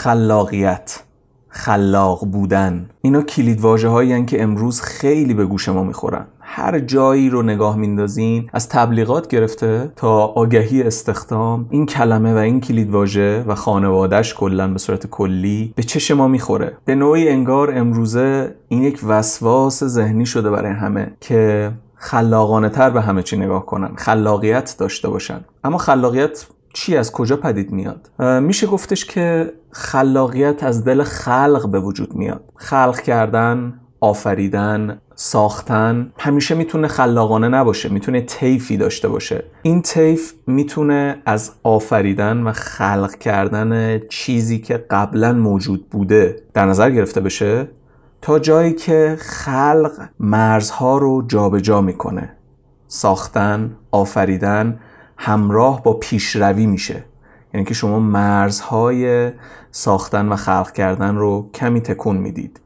خلاقیت 0.00 1.00
خلاق 1.48 2.24
بودن. 2.24 2.90
اینا 3.02 3.22
کلید 3.22 3.60
واژه 3.60 3.88
هایی 3.88 4.24
که 4.24 4.42
امروز 4.42 4.80
خیلی 4.80 5.34
به 5.34 5.46
گوش 5.46 5.68
ما 5.68 5.82
می‌خورن. 5.82 6.26
هر 6.40 6.78
جایی 6.78 7.30
رو 7.30 7.42
نگاه 7.42 7.76
میندازین 7.76 8.50
از 8.52 8.68
تبلیغات 8.68 9.28
گرفته 9.28 9.92
تا 9.96 10.24
آگهی 10.26 10.82
استخدام 10.82 11.66
این 11.70 11.86
کلمه 11.86 12.34
و 12.34 12.36
این 12.36 12.60
کلید 12.60 12.90
واژه 12.90 13.44
و 13.46 13.54
خانوادهش 13.54 14.34
کلا 14.34 14.68
به 14.68 14.78
صورت 14.78 15.06
کلی 15.06 15.72
به 15.76 15.82
چش 15.82 16.10
ما 16.10 16.28
می‌خوره. 16.28 16.76
به 16.84 16.94
نوعی 16.94 17.28
انگار 17.28 17.78
امروزه 17.78 18.54
این 18.68 18.82
یک 18.82 19.00
وسواس 19.06 19.84
ذهنی 19.84 20.26
شده 20.26 20.50
برای 20.50 20.72
همه 20.72 21.12
که 21.20 21.72
خلاقانه 21.94 22.68
تر 22.68 22.90
به 22.90 23.00
همه 23.00 23.22
چی 23.22 23.36
نگاه 23.36 23.66
کنن 23.66 23.94
خلاقیت 23.96 24.76
داشته 24.78 25.08
باشن. 25.08 25.44
اما 25.64 25.78
خلاقیت 25.78 26.46
چی 26.72 26.96
از 26.96 27.12
کجا 27.12 27.36
پدید 27.36 27.72
میاد؟ 27.72 28.10
میشه 28.42 28.66
گفتش 28.66 29.04
که 29.04 29.52
خلاقیت 29.70 30.64
از 30.64 30.84
دل 30.84 31.02
خلق 31.02 31.68
به 31.70 31.80
وجود 31.80 32.14
میاد. 32.14 32.44
خلق 32.56 33.00
کردن 33.00 33.80
آفریدن 34.00 35.00
ساختن 35.14 36.12
همیشه 36.18 36.54
می‌تونه 36.54 36.88
خلاقانه 36.88 37.48
نباشه 37.48 37.88
می‌تونه 37.88 38.20
طیفی 38.20 38.76
داشته 38.76 39.08
باشه. 39.08 39.44
این 39.62 39.82
طیف 39.82 40.32
می‌تونه 40.46 41.22
از 41.26 41.52
آفریدن 41.62 42.42
و 42.42 42.52
خلق 42.52 43.14
کردن 43.14 44.00
چیزی 44.08 44.58
که 44.58 44.84
قبلا 44.90 45.32
موجود 45.32 45.90
بوده 45.90 46.42
در 46.54 46.66
نظر 46.66 46.90
گرفته 46.90 47.20
بشه 47.20 47.68
تا 48.22 48.38
جایی 48.38 48.72
که 48.72 49.16
خلق 49.20 49.92
مرزها 50.20 50.98
رو 50.98 51.22
جابجا 51.26 51.60
جا 51.60 51.80
می‌کنه. 51.80 52.36
ساختن 52.88 53.76
آفریدن 53.90 54.80
همراه 55.22 55.82
با 55.82 55.92
پیشروی 55.92 56.66
میشه. 56.66 57.04
یعنی 57.54 57.66
که 57.66 57.74
شما 57.74 57.98
مرزهای 57.98 59.30
ساختن 59.70 60.28
و 60.28 60.36
خلق 60.36 60.72
کردن 60.72 61.16
رو 61.16 61.50
کمی 61.54 61.80
تکون 61.80 62.16
می‌دید. 62.16 62.60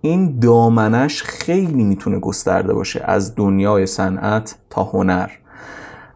این 0.00 0.38
دامنش 0.38 1.22
خیلی 1.22 1.84
می‌تونه 1.84 2.18
گسترده 2.18 2.74
باشه 2.74 3.02
از 3.04 3.34
دنیای 3.34 3.86
صنعت 3.86 4.58
تا 4.70 4.84
هنر 4.84 5.30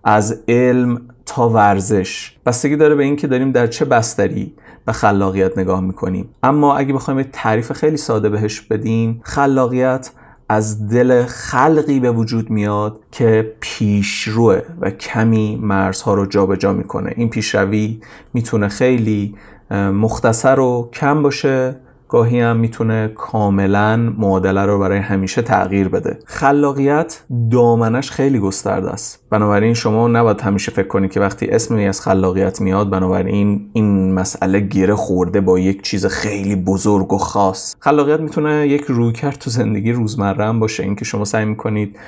از 0.04 0.42
علم 0.48 1.00
تا 1.26 1.48
ورزش. 1.48 2.36
بستگی 2.46 2.76
داره 2.76 2.94
به 2.94 3.04
اینکه 3.04 3.26
داریم 3.26 3.52
در 3.52 3.66
چه 3.66 3.84
بستری 3.84 4.54
به 4.84 4.92
خلاقیت 4.92 5.58
نگاه 5.58 5.80
می‌کنیم. 5.80 6.28
اما 6.42 6.76
اگه 6.76 6.92
بخوایم 6.92 7.22
تعریف 7.32 7.72
خیلی 7.72 7.96
ساده 7.96 8.28
بهش 8.28 8.60
بدیم 8.60 9.20
خلاقیت 9.24 10.10
از 10.52 10.88
دل 10.88 11.24
خلقی 11.24 12.00
به 12.00 12.10
وجود 12.10 12.50
میاد 12.50 13.00
که 13.12 13.56
پیشروه 13.60 14.60
و 14.80 14.90
کمی 14.90 15.56
مرزها 15.62 16.14
رو 16.14 16.26
جابجا 16.26 16.56
جا 16.56 16.72
می‌کنه. 16.72 17.12
این 17.16 17.30
پیشروی 17.30 18.00
می‌تونه 18.34 18.68
خیلی 18.68 19.34
مختصر 19.70 20.60
و 20.60 20.90
کم 20.92 21.22
باشه. 21.22 21.76
گاهی 22.10 22.40
هم 22.40 22.56
می‌تونه 22.56 23.08
کاملا 23.14 23.96
معادله 24.18 24.66
رو 24.66 24.78
برای 24.78 24.98
همیشه 24.98 25.42
تغییر 25.42 25.88
بده. 25.88 26.18
خلاقیت 26.26 27.22
دامنش 27.50 28.10
خیلی 28.10 28.38
گسترده 28.38 28.90
است. 28.90 29.24
بنابراین 29.30 29.74
شما 29.74 30.08
نباید 30.08 30.40
همیشه 30.40 30.72
فکر 30.72 30.88
کنید 30.88 31.12
که 31.12 31.20
وقتی 31.20 31.46
اسمی 31.46 31.88
از 31.88 32.00
خلاقیت 32.00 32.60
میاد 32.60 32.90
بنابراین 32.90 33.70
این 33.72 34.14
مسئله 34.14 34.60
گره 34.60 34.94
خورده 34.94 35.40
با 35.40 35.58
یک 35.58 35.82
چیز 35.82 36.06
خیلی 36.06 36.56
بزرگ 36.56 37.12
و 37.12 37.18
خاص. 37.18 37.74
خلاقیت 37.78 38.20
می‌تونه 38.20 38.68
یک 38.68 38.82
رویکرد 38.82 39.38
تو 39.38 39.50
زندگی 39.50 39.92
روزمره 39.92 40.44
هم 40.44 40.60
باشه. 40.60 40.82
اینکه 40.82 41.04
شما 41.04 41.24
سعی 41.24 41.44
می‌کنید 41.44 41.98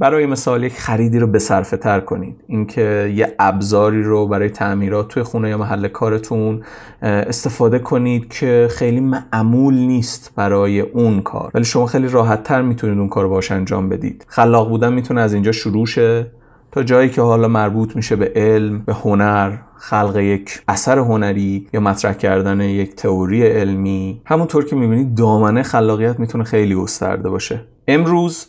برای 0.00 0.26
مثال 0.26 0.64
یک 0.64 0.72
خریدی 0.72 1.18
رو 1.18 1.26
به 1.26 1.38
صرفه 1.38 1.76
تر 1.76 2.00
کنید. 2.00 2.44
اینکه 2.46 3.12
یه 3.14 3.34
ابزاری 3.38 4.02
رو 4.02 4.26
برای 4.26 4.50
تعمیرات 4.50 5.08
توی 5.08 5.22
خونه 5.22 5.48
یا 5.50 5.58
محل 5.58 5.88
کارتون 5.88 6.62
استفاده 7.02 7.78
کنید 7.78 8.28
که 8.28 8.68
خیلی 8.70 9.00
معمول 9.00 9.74
نیست 9.74 10.32
برای 10.36 10.80
اون 10.80 11.20
کار. 11.20 11.50
ولی 11.54 11.64
شما 11.64 11.86
خیلی 11.86 12.08
راحت 12.08 12.42
تر 12.42 12.62
می‌تونید 12.62 12.98
اون 12.98 13.08
کار 13.08 13.24
رو 13.24 13.30
باش 13.30 13.52
انجام 13.52 13.88
بدید. 13.88 14.24
خلاق 14.28 14.68
بودن 14.68 14.92
می‌تونه 14.92 15.20
از 15.20 15.34
اینجا 15.34 15.52
شروع 15.52 15.86
شه 15.86 16.26
تا 16.72 16.82
جایی 16.82 17.08
که 17.08 17.22
حالا 17.22 17.48
مربوط 17.48 17.96
میشه 17.96 18.16
به 18.16 18.32
علم 18.36 18.78
به 18.78 18.94
هنر 18.94 19.52
خلق 19.76 20.16
یک 20.16 20.62
اثر 20.68 20.98
هنری 20.98 21.68
یا 21.72 21.80
مطرح 21.80 22.12
کردن 22.12 22.60
یک 22.60 22.94
تئوری 22.94 23.46
علمی. 23.46 24.20
همونطور 24.24 24.64
که 24.64 24.76
می‌بینید 24.76 25.14
دامنه 25.14 25.62
خلاقیت 25.62 26.20
می‌تونه 26.20 26.44
خیلی 26.44 26.74
گسترده 26.74 27.28
باشه. 27.28 27.60
امروز 27.88 28.46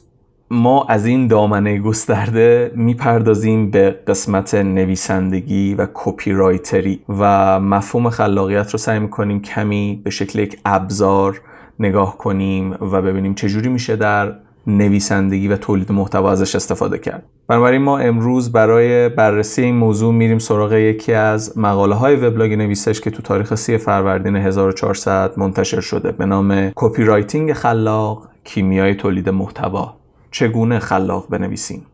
ما 0.52 0.86
از 0.90 1.06
این 1.06 1.28
دامنه 1.28 1.80
گسترده 1.80 2.72
می‌پردازیم 2.76 3.72
به 3.72 4.00
قسمت 4.08 4.56
نویسندگی 4.56 5.76
و 5.76 5.88
copywriter 5.94 6.32
ی 6.32 7.00
و 7.10 7.60
مفهوم 7.60 8.10
خلاقیت 8.10 8.72
رو 8.72 8.80
سعی 8.80 9.00
می‌کنیم 9.00 9.42
کمی 9.42 10.02
به 10.04 10.10
شکل 10.10 10.40
یک 10.40 10.60
ابزار 10.66 11.42
نگاه 11.80 12.18
کنیم 12.18 12.72
و 12.72 13.02
ببینیم 13.02 13.34
چجوری 13.34 13.70
میشه 13.70 13.96
در 13.96 14.36
نویسندگی 14.68 15.48
و 15.48 15.58
تولید 15.58 15.92
محتوا 15.92 16.32
ازش 16.32 16.56
استفاده 16.56 16.98
کرد. 16.98 17.24
بنابراین 17.48 17.82
ما 17.82 17.98
امروز 18.00 18.52
برای 18.52 19.10
بررسی 19.10 19.62
این 19.62 19.76
موضوع 19.76 20.14
میریم 20.14 20.40
سراغ 20.40 20.74
یکی 20.74 21.14
از 21.14 21.58
مقاله 21.58 21.96
های 21.96 22.16
وبلاگ 22.16 22.54
نویسش 22.54 23.02
که 23.02 23.12
تو 23.12 23.22
تاریخ 23.22 23.56
3 23.56 23.78
فروردین 23.78 24.36
1400 24.36 25.34
منتشر 25.38 25.82
شده. 25.82 26.12
به 26.12 26.26
نام 26.26 26.72
copywriting 26.76 27.54
خلاق 27.54 28.28
کیمیای 28.44 28.96
تولید 28.96 29.30
محتوا. 29.30 29.99
چگونه 30.32 30.80
خلاق 30.80 31.30
بنویسیم. 31.30 31.86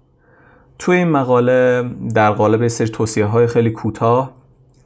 توی 0.80 0.98
این 0.98 1.08
مقاله 1.08 1.90
در 2.16 2.32
قالب 2.32 2.68
سری 2.68 2.88
توصیه 2.88 3.26
های 3.26 3.48
خیلی 3.48 3.72
کوتاه 3.72 4.32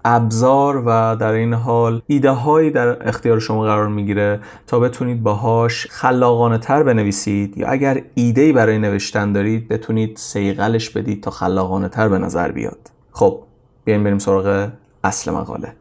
ابزار 0.06 0.84
و 0.86 1.16
در 1.20 1.32
این 1.32 1.54
حال 1.54 2.02
ایده 2.08 2.32
هایی 2.32 2.72
در 2.72 3.08
اختیار 3.08 3.40
شما 3.40 3.64
قرار 3.64 3.88
می‌گیره 3.88 4.40
تا 4.68 4.80
بتونید 4.80 5.24
باهاش 5.24 5.88
خلاقانه 5.90 6.58
تر 6.58 6.84
بنویسید 6.84 7.58
یا 7.58 7.68
اگر 7.68 8.02
ایده 8.16 8.54
برای 8.54 8.80
نوشتن 8.80 9.34
دارید 9.34 9.68
بتونید 9.68 10.18
سیقلش 10.18 10.90
بدید 10.90 11.24
تا 11.24 11.32
خلاقانه 11.32 11.90
تر 11.90 12.10
به 12.10 12.18
نظر 12.18 12.52
بیاد. 12.52 12.92
خب 13.12 13.44
بیایم 13.86 14.04
بریم 14.04 14.20
سراغ 14.20 14.70
اصل 15.04 15.32
مقاله. 15.32 15.76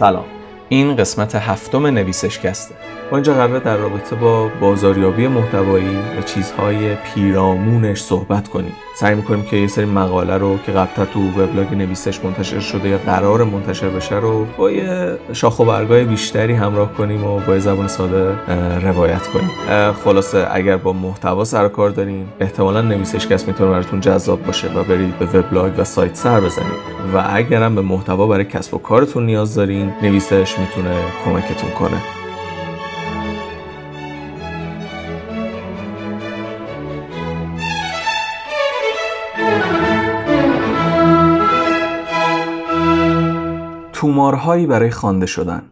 سلام. 0.00 0.24
این 0.68 0.96
قسمت 0.96 1.34
هفتم 1.34 1.86
نویسشکسته 1.86 2.74
ما 3.10 3.16
اینجا 3.16 3.34
قراره 3.34 3.60
در 3.60 3.76
رابطه 3.76 4.16
با 4.16 4.48
بازاریابی 4.60 5.28
محتوایی 5.28 5.96
و 6.18 6.22
چیزهای 6.22 6.94
پیرامونش 6.94 8.02
صحبت 8.02 8.48
کنیم. 8.48 8.72
سعی 9.00 9.14
می‌کنیم 9.14 9.42
که 9.42 9.56
یه 9.56 9.66
سری 9.66 9.84
مقاله 9.84 10.38
رو 10.38 10.58
که 10.66 10.72
قبلا 10.72 11.04
تو 11.04 11.20
وبلاگ 11.20 11.74
نویسش 11.74 12.24
منتشر 12.24 12.60
شده 12.60 12.88
یا 12.88 12.98
قرار 12.98 13.44
منتشر 13.44 13.88
بشه 13.88 14.14
رو 14.14 14.46
با 14.56 14.70
یه 14.70 15.18
شاخ 15.32 15.60
و 15.60 15.64
برگای 15.64 16.04
بیشتری 16.04 16.54
همراه 16.54 16.92
کنیم 16.92 17.24
و 17.24 17.40
با 17.40 17.54
یه 17.54 17.58
زبان 17.58 17.88
ساده 17.88 18.34
روایت 18.82 19.26
کنیم. 19.26 19.50
خلاصه 19.92 20.46
اگر 20.50 20.76
با 20.76 20.92
محتوا 20.92 21.44
سر 21.44 21.68
کار 21.68 21.90
دارین 21.90 22.26
احتمالا 22.40 22.80
نویسشکست 22.80 23.48
می‌تونه 23.48 23.70
براتون 23.70 24.00
جذاب 24.00 24.46
باشه 24.46 24.68
و 24.68 24.84
برید 24.84 25.18
به 25.18 25.26
وبلاگ 25.26 25.72
و 25.78 25.84
سایت 25.84 26.14
سر 26.14 26.40
بزنید 26.40 26.80
و 27.14 27.24
اگرم 27.30 27.74
به 27.74 27.82
محتوا 27.82 28.26
برای 28.26 28.44
کسب 28.44 28.74
و 28.74 28.78
کارتون 28.78 29.26
نیاز 29.26 29.54
دارین 29.54 29.92
نویسش 30.02 30.58
می‌تونه 30.58 30.94
کمکتون 31.24 31.70
کنه. 31.70 32.19
تومارهایی 44.30 44.66
برای 44.66 44.90
خوانده 44.90 45.26
شدن. 45.26 45.62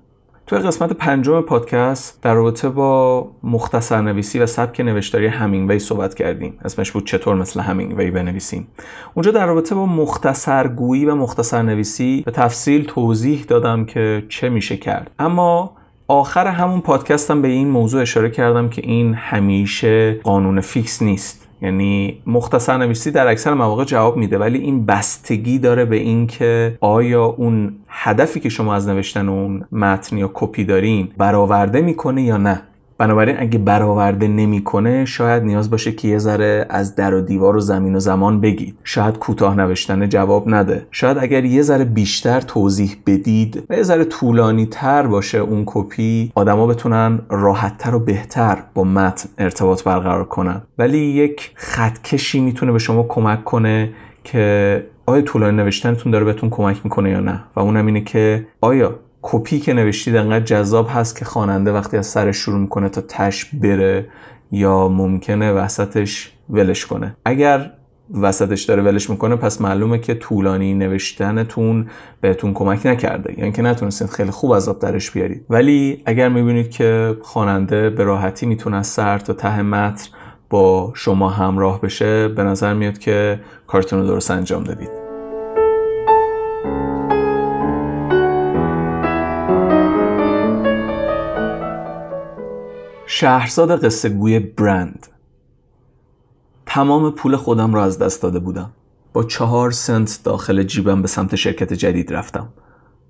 توی 0.46 0.58
قسمت 0.58 0.92
پنجم 0.92 1.40
پادکست 1.40 2.22
در 2.22 2.34
رابطه 2.34 2.68
با 2.68 3.30
مختصر 3.42 4.00
نویسی 4.00 4.38
و 4.38 4.46
سبک 4.46 4.80
نوشتاری 4.80 5.26
همینگوی 5.26 5.78
صحبت 5.78 6.14
کردیم. 6.14 6.58
اسمش 6.64 6.92
بود 6.92 7.06
چطور 7.06 7.36
مثل 7.36 7.60
همینگوی 7.60 8.10
بنویسیم. 8.10 8.66
اونجا 9.14 9.30
در 9.30 9.46
رابطه 9.46 9.74
با 9.74 9.86
مختصرگویی 9.86 11.04
و 11.04 11.14
مختصر 11.14 11.62
نویسی 11.62 12.22
به 12.26 12.30
تفصیل 12.30 12.84
توضیح 12.84 13.44
دادم 13.48 13.84
که 13.84 14.24
چه 14.28 14.48
میشه 14.48 14.76
کرد. 14.76 15.10
اما 15.18 15.72
آخر 16.08 16.46
همون 16.46 16.80
پادکستم 16.80 17.42
به 17.42 17.48
این 17.48 17.68
موضوع 17.68 18.02
اشاره 18.02 18.30
کردم 18.30 18.68
که 18.68 18.82
این 18.84 19.14
همیشه 19.14 20.20
قانون 20.22 20.60
fix 20.60 21.02
نیست. 21.02 21.47
یعنی 21.62 22.22
مختصر 22.26 22.76
نویسی 22.76 23.10
در 23.10 23.26
اکثر 23.26 23.54
مواقع 23.54 23.84
جواب 23.84 24.16
میده 24.16 24.38
ولی 24.38 24.58
این 24.58 24.86
بستگی 24.86 25.58
داره 25.58 25.84
به 25.84 25.96
اینکه 25.96 26.78
آیا 26.80 27.24
اون 27.24 27.76
هدفی 27.88 28.40
که 28.40 28.48
شما 28.48 28.74
از 28.74 28.88
نوشتن 28.88 29.28
اون 29.28 29.64
متن 29.72 30.18
یا 30.18 30.30
کپی 30.34 30.64
دارین 30.64 31.08
برآورده 31.16 31.80
می‌کنه 31.80 32.22
یا 32.22 32.36
نه. 32.36 32.62
بنابراین 32.98 33.36
اگه 33.38 33.58
برآورده 33.58 34.28
نمی‌کنه 34.28 35.04
شاید 35.04 35.42
نیاز 35.42 35.70
باشه 35.70 35.92
که 35.92 36.08
یه 36.08 36.18
ذره 36.18 36.66
از 36.70 36.94
در 36.94 37.14
و 37.14 37.20
دیوار 37.20 37.56
و 37.56 37.60
زمین 37.60 37.96
و 37.96 38.00
زمان 38.00 38.40
بگید. 38.40 38.78
شاید 38.84 39.18
کوتاه 39.18 39.56
نوشتن 39.56 40.08
جواب 40.08 40.48
نده. 40.48 40.86
شاید 40.90 41.18
اگر 41.18 41.44
یه 41.44 41.62
ذره 41.62 41.84
بیشتر 41.84 42.40
توضیح 42.40 42.96
بدید 43.06 43.66
و 43.70 43.74
یه 43.74 43.82
ذره 43.82 44.04
طولانی 44.04 44.66
تر 44.66 45.06
باشه 45.06 45.38
اون 45.38 45.62
کپی 45.66 46.32
آدما 46.34 46.66
بتونن 46.66 47.20
راحتتر 47.30 47.94
و 47.94 47.98
بهتر 47.98 48.58
با 48.74 48.84
متن 48.84 49.28
ارتباط 49.38 49.82
برقرار 49.84 50.24
کنن. 50.24 50.62
ولی 50.78 50.98
یک 50.98 51.52
خطکشی 51.54 52.40
می‌تونه 52.40 52.72
به 52.72 52.78
شما 52.78 53.02
کمک 53.02 53.44
کنه 53.44 53.90
که 54.24 54.86
آیا 55.06 55.22
طولانی 55.22 55.56
نوشتنتون 55.56 56.12
داره 56.12 56.24
بهتون 56.24 56.50
کمک 56.50 56.80
می‌کنه 56.84 57.10
یا 57.10 57.20
نه؟ 57.20 57.40
و 57.56 57.60
اونم 57.60 57.86
اینه 57.86 58.00
که 58.00 58.46
آیا 58.60 58.94
کپی 59.22 59.58
که 59.58 59.72
نوشتید 59.72 60.16
انقدر 60.16 60.44
جذاب 60.44 60.88
هست 60.90 61.18
که 61.18 61.24
خواننده 61.24 61.72
وقتی 61.72 61.96
از 61.96 62.06
سرش 62.06 62.36
شروع 62.36 62.58
می‌کنه 62.58 62.88
تا 62.88 63.00
تش 63.00 63.44
بره 63.44 64.08
یا 64.52 64.88
ممکنه 64.88 65.52
وسطش 65.52 66.32
ولش 66.50 66.86
کنه. 66.86 67.16
اگر 67.24 67.70
وسطش 68.14 68.62
داره 68.62 68.82
ولش 68.82 69.10
می‌کنه 69.10 69.36
پس 69.36 69.60
معلومه 69.60 69.98
که 69.98 70.14
طولانی 70.14 70.74
نوشتنتون 70.74 71.88
بهتون 72.20 72.54
کمک 72.54 72.86
نکرده. 72.86 73.34
یعنی 73.38 73.52
که 73.52 73.62
نتونستید 73.62 74.08
خیلی 74.08 74.30
خوب 74.30 74.50
از 74.50 74.68
آب 74.68 74.78
درش 74.78 75.10
بیارید. 75.10 75.46
ولی 75.50 76.02
اگر 76.06 76.28
می‌بینید 76.28 76.70
که 76.70 77.16
خواننده 77.22 77.90
به 77.90 78.04
راحتی 78.04 78.46
می‌تونه 78.46 78.76
از 78.76 78.86
سر 78.86 79.18
تا 79.18 79.32
ته 79.32 79.62
متن 79.62 80.08
با 80.50 80.92
شما 80.94 81.28
همراه 81.28 81.80
بشه 81.80 82.28
به 82.28 82.42
نظر 82.42 82.74
میاد 82.74 82.98
که 82.98 83.40
کارتون 83.66 84.00
رو 84.00 84.06
درست 84.06 84.30
انجام 84.30 84.64
دادید. 84.64 85.07
شهرزاد 93.10 93.84
قصه 93.84 94.08
گوی 94.08 94.38
برند. 94.38 95.06
تمام 96.66 97.10
پول 97.10 97.36
خودم 97.36 97.74
را 97.74 97.84
از 97.84 97.98
دست 97.98 98.22
داده 98.22 98.38
بودم. 98.38 98.70
با 99.12 99.24
چهار 99.24 99.70
سنت 99.70 100.20
داخل 100.24 100.62
جیبم 100.62 101.02
به 101.02 101.08
سمت 101.08 101.36
شرکت 101.36 101.72
جدید 101.72 102.12
رفتم. 102.12 102.48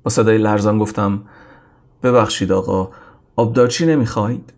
با 0.03 0.11
صدای 0.11 0.39
لرزان 0.39 0.79
گفتم 0.79 1.23
ببخشید 2.03 2.53
آقا 2.53 2.91
آبدارچی 3.37 3.87
نمی‌خواهید؟ 3.87 4.53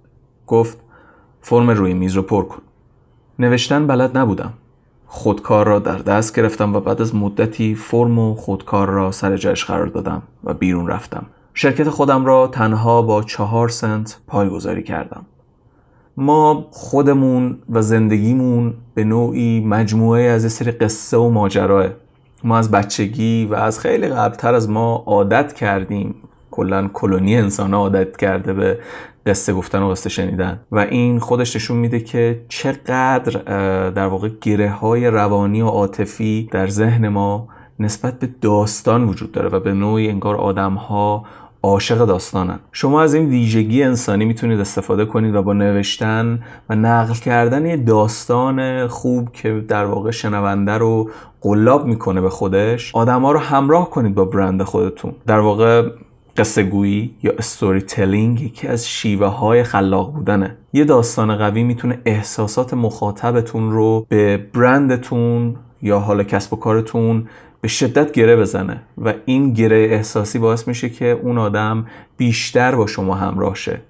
گفت 0.47 0.79
فرم 1.41 1.71
روی 1.71 1.95
میز 1.95 2.15
رو 2.15 2.23
پر 2.23 2.43
کن. 2.43 2.63
نوشتن 3.39 3.87
بلد 3.87 4.19
نبودم. 4.19 4.53
خودکار 5.07 5.67
را 5.67 5.79
در 5.79 5.99
دست 5.99 6.37
گرفتم 6.37 6.77
و 6.77 6.81
بعد 6.81 7.01
از 7.01 7.15
مدتی 7.15 7.75
فرم 7.75 8.19
و 8.19 8.35
خودکار 8.35 8.89
را 8.89 9.11
سر 9.11 9.37
جایش 9.37 9.65
قرار 9.65 9.87
دادم 9.87 10.23
و 10.45 10.55
بیرون 10.55 10.87
رفتم. 10.87 11.27
شرکت 11.55 11.89
خودم 11.89 12.25
را 12.27 12.47
تنها 12.47 13.03
با 13.03 13.23
چهار 13.23 13.69
سنت 13.69 14.19
پایگذاری 14.27 14.83
کردم. 14.83 15.27
ما 16.17 16.67
خودمون 16.71 17.59
و 17.71 17.83
زندگیمون 17.83 18.75
به 18.95 19.05
نوعی 19.05 19.61
مجموعه 19.61 20.23
از 20.23 20.43
یه 20.43 20.49
سری 20.49 20.71
قصه 20.71 21.17
و 21.17 21.31
ماجراه 21.31 21.87
ما 22.45 22.59
از 22.59 22.71
بچگی 22.71 23.49
و 23.51 23.55
از 23.55 23.81
خیلی 23.81 24.09
قبلتر 24.09 24.55
از 24.55 24.71
ما 24.71 25.03
عادت 25.07 25.53
کردیم. 25.53 26.15
کلا 26.51 26.89
کلونی 26.93 27.37
انسان 27.37 27.75
عادت 27.75 28.17
کرده 28.17 28.53
به 28.53 28.79
قصه 29.27 29.53
گفتن 29.53 29.83
و 29.83 29.91
قصه 29.91 30.09
شنیدن. 30.09 30.61
و 30.73 30.79
این 30.79 31.19
خودش 31.19 31.57
نشون 31.57 31.77
میده 31.77 32.01
که 32.01 32.41
چقدر 32.49 33.41
در 33.91 34.07
واقع 34.07 34.29
گره 34.41 34.71
های 34.71 35.07
روانی 35.07 35.63
و 35.63 35.67
عاطفی 35.67 36.49
در 36.53 36.67
ذهن 36.67 37.09
ما 37.09 37.49
نسبت 37.81 38.19
به 38.19 38.29
داستان 38.41 39.05
وجود 39.05 39.33
داره 39.33 39.49
و 39.49 39.61
به 39.61 39.73
نوعی 39.73 40.09
انگار 40.09 40.37
آدم 40.37 40.75
ها 40.75 41.25
عاشق 41.63 42.05
داستانن. 42.05 42.59
شما 42.73 43.03
از 43.03 43.15
این 43.15 43.29
ویژگی 43.29 43.83
انسانی 43.83 44.25
می‌تونید 44.25 44.61
استفاده 44.61 45.05
کنید 45.05 45.35
و 45.35 45.43
با 45.43 45.53
نوشتن 45.53 46.43
و 46.69 46.75
نقل 46.75 47.15
کردن 47.15 47.67
یه 47.67 47.77
داستان 47.77 48.87
خوب 48.87 49.33
که 49.33 49.65
در 49.69 49.85
واقع 49.85 50.11
شنونده 50.11 50.73
رو 50.73 51.11
قلاب 51.41 51.87
می‌کنه 51.87 52.21
به 52.21 52.31
خودش 52.31 52.95
آدما 52.95 53.33
رو 53.33 53.39
همراه 53.39 53.91
کنید 53.91 54.15
با 54.15 54.25
برند 54.25 54.63
خودتون. 54.63 55.13
در 55.27 55.39
واقع 55.39 55.89
قصه 56.37 56.63
گویی 56.63 57.15
یا 57.23 57.33
استوری 57.39 57.81
تلینگ 57.81 58.41
یکی 58.41 58.69
از 58.69 58.89
شیوه 58.89 59.27
های 59.27 59.63
خلاق 59.63 60.13
بودنه. 60.13 60.57
یه 60.73 60.85
داستان 60.85 61.37
قوی 61.37 61.63
می‌تونه 61.63 61.99
احساسات 62.05 62.75
مخاطبتون 62.75 63.71
رو 63.71 64.07
به 64.09 64.37
برندتون 64.55 65.57
یا 65.83 65.99
حال 65.99 66.23
کسب 66.23 66.53
و 66.53 66.57
کارتون 66.57 67.29
به 67.61 67.69
شدت 67.69 68.13
گره 68.13 68.37
بزنه 68.37 68.83
و 68.99 69.15
این 69.25 69.53
گره 69.53 69.77
احساسی 69.77 70.39
باعث 70.39 70.69
میشه 70.69 70.91
که 70.91 71.07
اون 71.23 71.39
آدم 71.39 71.87
بیشتر 72.17 72.75
با 72.75 72.87
شما 72.87 73.15
همراه 73.15 73.55
شه. 73.55 73.81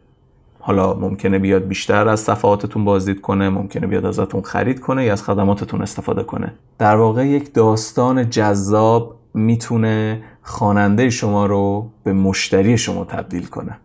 حالا 0.60 0.94
ممکنه 0.94 1.38
بیاد 1.38 1.68
بیشتر 1.68 2.08
از 2.08 2.20
صفحاتتون 2.20 2.84
بازدید 2.84 3.20
کنه 3.20 3.48
ممکنه 3.48 3.86
بیاد 3.86 4.06
ازتون 4.06 4.42
خرید 4.42 4.80
کنه 4.80 5.04
یا 5.04 5.12
از 5.12 5.22
خدماتتون 5.22 5.82
استفاده 5.82 6.22
کنه. 6.22 6.52
در 6.78 6.96
واقع 6.96 7.26
یک 7.26 7.54
داستان 7.54 8.30
جذاب 8.30 9.16
می‌تونه 9.34 10.22
خواننده 10.42 11.10
شما 11.10 11.46
رو 11.46 11.90
به 12.04 12.12
مشتری 12.12 12.78
شما 12.78 13.04
تبدیل 13.04 13.46
کنه. 13.46 13.76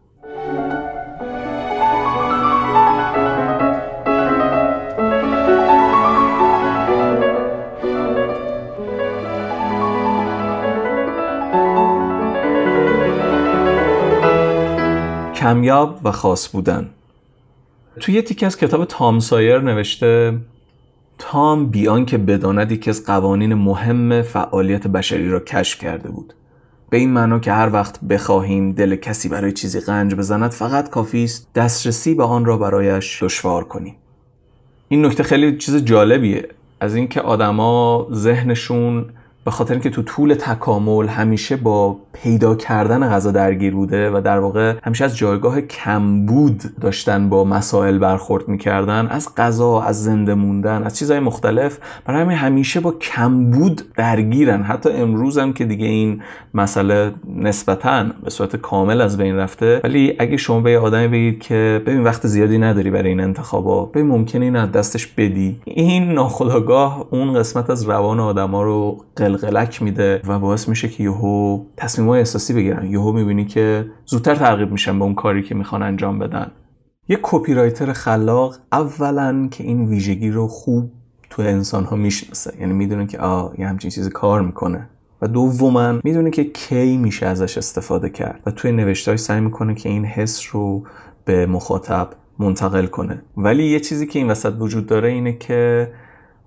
کمیاب 15.46 16.00
و 16.04 16.12
خاص 16.12 16.50
بودن. 16.50 16.90
توی 18.00 18.14
یه 18.14 18.22
تیکه 18.22 18.46
از 18.46 18.58
کتاب 18.58 18.86
تام 18.86 19.20
سایر 19.20 19.60
نوشته 19.60 20.38
تام 21.18 21.66
بیان 21.66 22.06
که 22.06 22.18
بداند 22.18 22.72
یکی 22.72 22.90
از 22.90 23.06
قوانین 23.06 23.54
مهم 23.54 24.22
فعالیت 24.22 24.88
بشری 24.88 25.30
را 25.30 25.40
کشف 25.40 25.80
کرده 25.80 26.10
بود. 26.12 26.34
به 26.90 26.98
این 26.98 27.10
معنا 27.10 27.40
که 27.40 27.52
هر 27.52 27.70
وقت 27.74 28.06
بخواهیم 28.06 28.72
دل 28.72 28.96
کسی 28.96 29.30
برای 29.30 29.52
چیزی 29.52 29.80
قنج 29.80 30.16
بزند 30.16 30.52
فقط 30.52 30.90
کافی 30.90 31.24
است 31.24 31.48
دسترسی 31.56 32.14
به 32.14 32.24
آن 32.24 32.46
را 32.46 32.58
برایش 32.58 33.24
دشوار 33.24 33.64
کنیم. 33.64 33.96
این 34.88 35.06
نکته 35.06 35.24
خیلی 35.24 35.58
چیز 35.58 35.76
جالبیه 35.76 36.50
از 36.80 36.96
اینکه 36.96 37.22
آدما 37.22 38.08
ذهنشون 38.14 39.06
به 39.46 39.52
خاطر 39.52 39.74
اینکه 39.74 39.90
تو 39.90 40.02
طول 40.02 40.34
تکامل 40.34 41.08
همیشه 41.08 41.56
با 41.56 41.98
پیدا 42.14 42.56
کردن 42.56 43.10
غذا 43.10 43.32
درگیر 43.32 43.74
بوده 43.74 44.10
و 44.10 44.22
در 44.22 44.40
واقع 44.40 44.76
همیشه 44.84 45.06
از 45.06 45.18
جایگاه 45.18 45.62
کمبود 45.62 46.64
داشتن 46.82 47.30
با 47.30 47.44
مسائل 47.44 47.98
برخورد 47.98 48.48
می‌کردن 48.48 49.08
از 49.08 49.36
غذا 49.36 49.82
از 49.82 50.04
زنده 50.04 50.34
موندن 50.34 50.84
از 50.84 50.98
چیزهای 50.98 51.20
مختلف 51.20 51.78
برای 52.06 52.22
همین 52.22 52.38
همیشه 52.38 52.80
با 52.80 52.92
کمبود 52.92 53.82
درگیرن. 53.98 54.64
حتی 54.64 54.90
امروز 54.90 55.38
هم 55.38 55.54
که 55.54 55.66
دیگه 55.66 55.86
این 55.86 56.22
مسئله 56.54 57.12
نسبتا 57.36 58.06
به 58.24 58.30
صورت 58.30 58.56
کامل 58.56 59.02
از 59.02 59.18
بین 59.18 59.36
رفته 59.36 59.82
ولی 59.84 60.16
اگه 60.20 60.38
شما 60.38 60.60
به 60.60 60.80
آدمی 60.80 61.08
بگید 61.08 61.40
که 61.40 61.82
ببین 61.86 62.04
وقت 62.04 62.28
زیادی 62.28 62.58
نداری 62.58 62.92
برای 62.92 63.10
این 63.10 63.20
انتخابا 63.20 63.86
ببین 63.86 64.08
ممکنه 64.08 64.46
این 64.46 64.56
از 64.56 64.72
دستش 64.72 65.08
بدی. 65.08 65.60
این 65.66 66.12
ناخودآگاه 66.12 67.08
اون 67.12 67.34
قسمت 67.34 67.70
از 67.70 67.84
روان 67.84 68.20
آدما 68.20 68.64
رو 68.64 68.98
قلقلک 69.38 69.82
میده 69.82 70.22
و 70.28 70.40
باعث 70.40 70.70
میشه 70.70 70.88
که 70.90 71.04
یهو 71.04 71.64
تصمیم 71.78 72.10
های 72.10 72.20
احساسی 72.20 72.54
بگیرن. 72.54 72.86
یهو 72.92 73.12
می‌بینی 73.12 73.46
که 73.46 73.86
زودتر 74.06 74.36
ترغیب 74.36 74.72
میشن 74.72 75.00
به 75.00 75.06
اون 75.06 75.16
کاری 75.16 75.44
که 75.44 75.56
می‌خوان 75.56 75.84
انجام 75.84 76.20
بدن. 76.20 76.52
یه 77.08 77.20
کپی 77.22 77.54
رایتر 77.54 77.94
خلاق 77.94 78.56
اولا 78.72 79.48
که 79.52 79.64
این 79.64 79.86
ویژگی 79.86 80.30
رو 80.30 80.48
خوب 80.48 80.92
تو 81.30 81.42
انسان 81.42 81.84
ها 81.84 81.96
می‌شناسه. 81.96 82.54
یعنی 82.60 82.74
می‌دونه 82.74 83.08
که 83.08 83.20
آ 83.20 83.50
یه 83.58 83.68
همچین 83.68 83.92
چیزی 83.92 84.10
کار 84.10 84.42
می‌کنه. 84.42 84.90
و 85.22 85.28
دوما 85.28 86.00
می‌دونه 86.04 86.30
که 86.32 86.44
کی 86.44 86.98
میشه 86.98 87.26
ازش 87.26 87.58
استفاده 87.58 88.10
کرد. 88.10 88.42
و 88.46 88.52
توی 88.52 88.72
نوشتهاش 88.72 89.20
سعی 89.20 89.42
می‌کنه 89.42 89.76
که 89.76 89.90
این 89.90 90.06
حس 90.06 90.42
رو 90.52 90.84
به 91.26 91.46
مخاطب 91.46 92.10
منتقل 92.40 92.86
کنه. 92.86 93.22
ولی 93.38 93.66
یه 93.66 93.80
چیزی 93.80 94.08
که 94.08 94.20
این 94.20 94.30
وسط 94.30 94.54
وجود 94.60 94.86
داره 94.86 95.10
اینه 95.10 95.34
که 95.34 95.92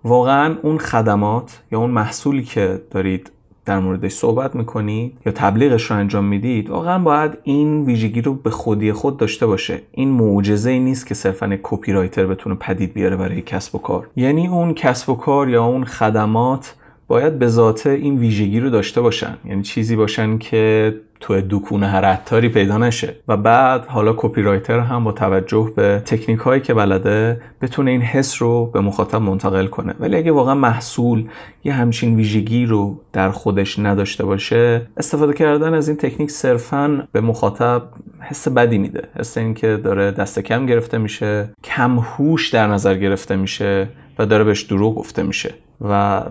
واقعا 0.05 0.57
اون 0.63 0.79
خدمات 0.79 1.63
یا 1.73 1.79
اون 1.79 1.91
محصولی 1.91 2.43
که 2.43 2.81
دارید 2.91 3.31
در 3.65 3.79
موردش 3.79 4.13
صحبت 4.13 4.57
می‌کنید 4.57 5.17
یا 5.27 5.33
تبلیغش 5.33 5.91
رو 5.91 5.97
انجام 5.97 6.25
می‌دید 6.25 6.71
واقعا 6.71 6.99
باید 6.99 7.39
این 7.43 7.85
ویژگی 7.85 8.21
رو 8.21 8.35
به 8.35 8.51
خودی 8.51 8.93
خود 8.93 9.17
داشته 9.17 9.47
باشه. 9.47 9.81
این 9.93 10.09
معجزه 10.09 10.71
ای 10.71 10.79
نیست 10.79 11.07
که 11.07 11.15
صرفا 11.15 11.59
کپی 11.63 11.93
رایتر 11.93 12.27
بتونه 12.27 12.55
پدید 12.55 12.93
بیاره 12.93 13.17
برای 13.17 13.43
کسب 13.43 13.75
و 13.75 13.79
کار. 13.79 14.09
یعنی 14.17 14.49
اون 14.49 14.75
کسب 14.75 15.11
و 15.11 15.15
کار 15.15 15.49
یا 15.49 15.65
اون 15.65 15.85
خدمات 15.85 16.75
باید 17.09 17.39
به 17.39 17.49
ذاته 17.49 17.91
این 17.91 18.19
ویژگی 18.19 18.61
رو 18.61 18.71
داشته 18.71 19.01
باشن. 19.01 19.37
یعنی 19.45 19.63
چیزی 19.63 19.97
باشن 19.97 20.39
که 20.39 20.95
تو 21.21 21.41
دکون 21.41 21.83
هر 21.85 22.05
عطاری 22.05 22.49
پیدا 22.49 22.79
نشه. 22.79 23.15
و 23.29 23.37
بعد 23.37 23.87
حالا 23.87 24.15
کپی 24.17 24.43
رایتر 24.43 24.79
هم 24.79 25.05
با 25.05 25.13
توجه 25.13 25.73
به 25.77 26.03
تکنیک 26.07 26.39
هایی 26.39 26.61
که 26.61 26.75
بلده 26.75 27.41
بتونه 27.61 27.91
این 27.91 28.03
حس 28.03 28.43
رو 28.43 28.67
به 28.67 28.81
مخاطب 28.81 29.23
منتقل 29.23 29.67
کنه. 29.67 29.95
ولی 30.01 30.17
اگه 30.17 30.33
واقعا 30.33 30.55
محصول 30.55 31.29
یه 31.65 31.73
همچین 31.73 32.17
ویژگی 32.17 32.67
رو 32.67 33.01
در 33.13 33.31
خودش 33.31 33.79
نداشته 33.79 34.25
باشه 34.25 34.87
استفاده 34.97 35.33
کردن 35.33 35.75
از 35.75 35.89
این 35.89 35.97
تکنیک 35.97 36.31
صرفا 36.31 37.09
به 37.13 37.21
مخاطب 37.21 37.83
حس 38.21 38.49
بدی 38.49 38.79
میده. 38.79 39.09
حس 39.19 39.39
اینکه 39.39 39.77
داره 39.77 40.11
دست 40.11 40.39
کم 40.39 40.67
گرفته 40.67 40.99
میشه 40.99 41.49
کم 41.65 41.99
هوش 41.99 42.49
در 42.49 42.67
نظر 42.67 42.95
گرفته 42.95 43.37
میشه 43.37 43.89
و 44.19 44.27
داره 44.27 44.45
بهش 44.45 44.63
دروغ 44.63 44.95
گفته 44.95 45.23
میشه. 45.23 45.55
و 45.81 46.23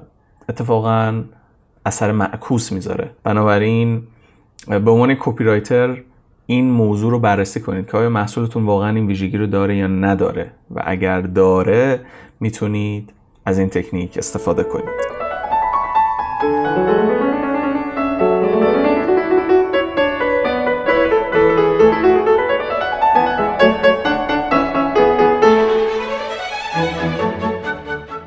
اتفاقا 0.49 1.23
اثر 1.85 2.11
معکوس 2.11 2.71
می‌ذاره. 2.71 3.11
بنابراین 3.23 4.03
به 4.65 4.91
عنوان 4.91 5.15
کپی 5.19 5.43
رایتر 5.43 5.97
این 6.45 6.71
موضوع 6.71 7.11
رو 7.11 7.19
بررسی 7.19 7.59
کنید 7.61 7.91
که 7.91 7.97
آیا 7.97 8.09
محصولتون 8.09 8.65
واقعا 8.65 8.95
این 8.95 9.07
ویژگی 9.07 9.37
رو 9.37 9.47
داره 9.47 9.77
یا 9.77 9.87
نداره 9.87 10.51
و 10.75 10.83
اگر 10.85 11.21
داره 11.21 11.99
می‌تونید 12.39 13.13
از 13.45 13.59
این 13.59 13.69
تکنیک 13.69 14.17
استفاده 14.17 14.63
کنید. 14.63 15.07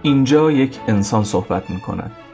اینجا 0.02 0.50
یک 0.50 0.78
انسان 0.88 1.24
صحبت 1.24 1.70
می‌کند. 1.70 2.29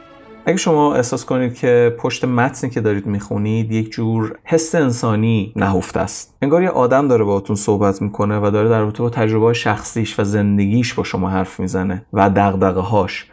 اگه 0.47 0.57
شما 0.57 0.93
احساس 0.95 1.25
کنید 1.25 1.55
که 1.55 1.95
پشت 1.99 2.25
متنی 2.25 2.69
که 2.69 2.81
دارید 2.81 3.05
می‌خونید 3.05 3.71
یک 3.71 3.91
جور 3.91 4.35
حس 4.43 4.75
انسانی 4.75 5.53
نهفته 5.55 5.99
است. 5.99 6.37
انگار 6.41 6.63
یه 6.63 6.69
آدم 6.69 7.07
داره 7.07 7.23
باهاتون 7.23 7.55
صحبت 7.55 8.01
می‌کنه 8.01 8.39
و 8.39 8.51
داره 8.51 8.69
در 8.69 8.79
رابطه 8.79 9.03
با 9.03 9.09
تجربه 9.09 9.53
شخصیش 9.53 10.19
و 10.19 10.23
زندگیش 10.23 10.93
با 10.93 11.03
شما 11.03 11.29
حرف 11.29 11.59
می‌زنه 11.59 12.05
و 12.13 12.29
دغدغه 12.29 12.81
هاش 12.81 13.25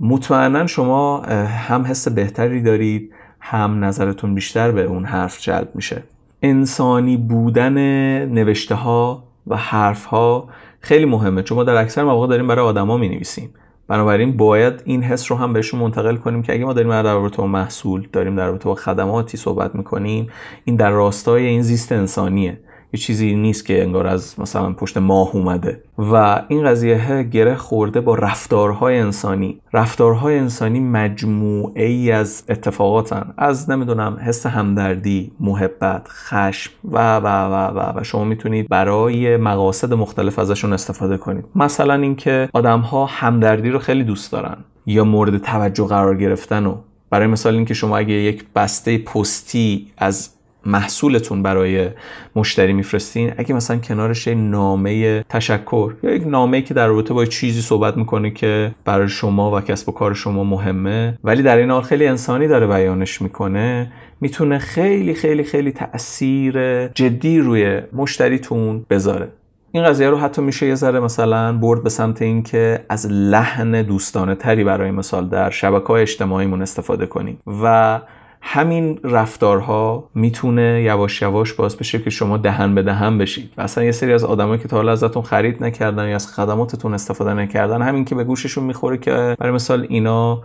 مطمئنا 0.00 0.66
شما 0.66 1.20
هم 1.66 1.86
حس 1.86 2.08
بهتری 2.08 2.62
دارید 2.62 3.12
هم 3.40 3.84
نظرتون 3.84 4.34
بیشتر 4.34 4.70
به 4.70 4.82
اون 4.82 5.04
حرف 5.04 5.40
جلب 5.40 5.70
میشه. 5.74 6.02
انسانی 6.42 7.16
بودن 7.16 7.78
نوشته 8.24 8.74
ها 8.74 9.24
و 9.46 9.56
حرف 9.56 10.04
ها 10.04 10.48
خیلی 10.80 11.04
مهمه. 11.04 11.42
چون 11.42 11.56
ما 11.56 11.64
در 11.64 11.76
اکثر 11.76 12.04
مواقع 12.04 12.26
داریم 12.26 12.46
برای 12.46 12.64
آدما 12.64 12.96
می 12.96 13.08
نویسیم 13.08 13.50
بنابراین 13.92 14.36
باید 14.36 14.82
این 14.84 15.02
حس 15.02 15.30
رو 15.32 15.38
هم 15.38 15.52
بهشون 15.52 15.80
منتقل 15.80 16.16
کنیم 16.16 16.42
که 16.42 16.52
اگه 16.52 16.64
ما 16.64 16.72
داریم 16.72 16.90
در 16.90 17.02
رابطه 17.02 17.36
با 17.36 17.46
محصول 17.46 18.08
داریم 18.12 18.36
در 18.36 18.46
رابطه 18.46 18.64
با 18.64 18.74
خدماتی 18.74 19.36
صحبت 19.36 19.74
می‌کنیم 19.74 20.26
این 20.64 20.76
در 20.76 20.90
راستای 20.90 21.46
این 21.46 21.62
زیست 21.62 21.92
انسانیه. 21.92 22.58
یه 22.92 23.00
چیزی 23.00 23.34
نیست 23.34 23.66
که 23.66 23.82
انگار 23.82 24.06
از 24.06 24.34
مثلا 24.40 24.72
پشت 24.72 24.96
ماه 24.96 25.30
اومده. 25.36 25.82
و 25.98 26.42
این 26.48 26.64
قضیه 26.64 27.22
گره 27.22 27.54
خورده 27.54 28.00
با 28.00 28.14
رفتارهای 28.14 28.98
انسانی. 28.98 29.60
رفتارهای 29.72 30.38
انسانی 30.38 30.80
مجموعه 30.80 31.86
ای 31.86 32.12
از 32.12 32.44
اتفاقاتن. 32.48 33.34
از 33.36 33.70
نمی‌دونم 33.70 34.18
حس 34.20 34.46
همدردی 34.46 35.32
محبت 35.40 36.08
خشم 36.08 36.72
و 36.84 37.16
و 37.16 37.26
و 37.26 37.66
و, 37.66 38.00
و. 38.00 38.04
شما 38.04 38.24
می‌تونید 38.24 38.68
برای 38.68 39.36
مقاصد 39.36 39.94
مختلف 39.94 40.38
ازشون 40.38 40.72
استفاده 40.72 41.16
کنید. 41.16 41.44
مثلا 41.54 41.94
اینکه 41.94 42.48
آدم 42.52 42.80
ها 42.80 43.06
همدردی 43.06 43.70
رو 43.70 43.78
خیلی 43.78 44.04
دوست 44.04 44.32
دارن 44.32 44.56
یا 44.86 45.04
مورد 45.04 45.38
توجه 45.38 45.86
قرار 45.86 46.16
گرفتن 46.16 46.66
و. 46.66 46.76
برای 47.10 47.26
مثال 47.26 47.54
اینکه 47.54 47.74
شما 47.74 47.96
اگه 47.96 48.14
یک 48.14 48.44
بسته 48.54 48.98
پستی 48.98 49.86
از 49.98 50.30
محصولتون 50.66 51.42
برای 51.42 51.88
مشتری 52.36 52.72
میفرستین؟ 52.72 53.32
اگه 53.36 53.54
مثلا 53.54 53.76
کنارش 53.76 54.26
یه 54.26 54.34
نامه 54.34 55.22
تشکر 55.28 55.94
یا 56.02 56.14
یک 56.14 56.26
نامه 56.26 56.62
که 56.62 56.74
در 56.74 56.86
رابطه 56.86 57.14
با 57.14 57.24
چیزی 57.24 57.60
صحبت 57.60 57.96
می‌کنه 57.96 58.30
که 58.30 58.74
برای 58.84 59.08
شما 59.08 59.56
و 59.56 59.60
کسب 59.60 59.88
و 59.88 59.92
کار 59.92 60.14
شما 60.14 60.44
مهمه 60.44 61.18
ولی 61.24 61.42
در 61.42 61.56
این 61.56 61.70
حال 61.70 61.82
خیلی 61.82 62.06
انسانی 62.06 62.48
داره 62.48 62.66
بیانش 62.66 63.22
می‌کنه 63.22 63.92
می‌تونه 64.20 64.58
خیلی 64.58 65.14
خیلی 65.14 65.44
خیلی 65.44 65.72
تاثیر 65.72 66.86
جدی 66.88 67.38
روی 67.38 67.80
مشتریتون 67.92 68.86
بذاره. 68.90 69.28
این 69.74 69.84
قضیه 69.84 70.10
رو 70.10 70.16
حتی 70.16 70.42
میشه 70.42 70.66
یه 70.66 70.74
ذره 70.74 71.00
مثلا 71.00 71.52
برد 71.52 71.82
به 71.82 71.90
سمت 71.90 72.22
اینکه 72.22 72.84
از 72.88 73.06
لحن 73.10 73.82
دوستانه 73.82 74.34
تری 74.34 74.64
برای 74.64 74.90
مثال 74.90 75.28
در 75.28 75.50
شبکه 75.50 75.86
های 75.86 76.02
اجتماعیمون 76.02 76.62
استفاده 76.62 77.06
کنیم 77.06 77.38
و 77.62 78.00
همین 78.44 78.98
رفتارها 79.04 80.04
می‌تونه 80.14 80.82
یواش 80.84 81.22
یواش 81.22 81.52
باعث 81.52 81.74
بشه 81.74 81.98
که 81.98 82.10
شما 82.10 82.36
دهن 82.36 82.74
به 82.74 82.82
دهن 82.82 83.18
بشید. 83.18 83.50
و 83.56 83.60
اصلا 83.60 83.84
یه 83.84 83.92
سری 83.92 84.12
از 84.12 84.24
آدمایی 84.24 84.60
که 84.60 84.68
تا 84.68 84.76
حالا 84.76 84.92
ازتون 84.92 85.22
خرید 85.22 85.64
نکردن 85.64 86.08
یا 86.08 86.14
از 86.14 86.26
خدماتتون 86.34 86.94
استفاده 86.94 87.34
نکردن 87.34 87.82
همین 87.82 88.04
که 88.04 88.14
به 88.14 88.24
گوششون 88.24 88.64
می‌خوره 88.64 88.98
که 88.98 89.36
برای 89.38 89.52
مثال 89.52 89.86
اینا 89.88 90.42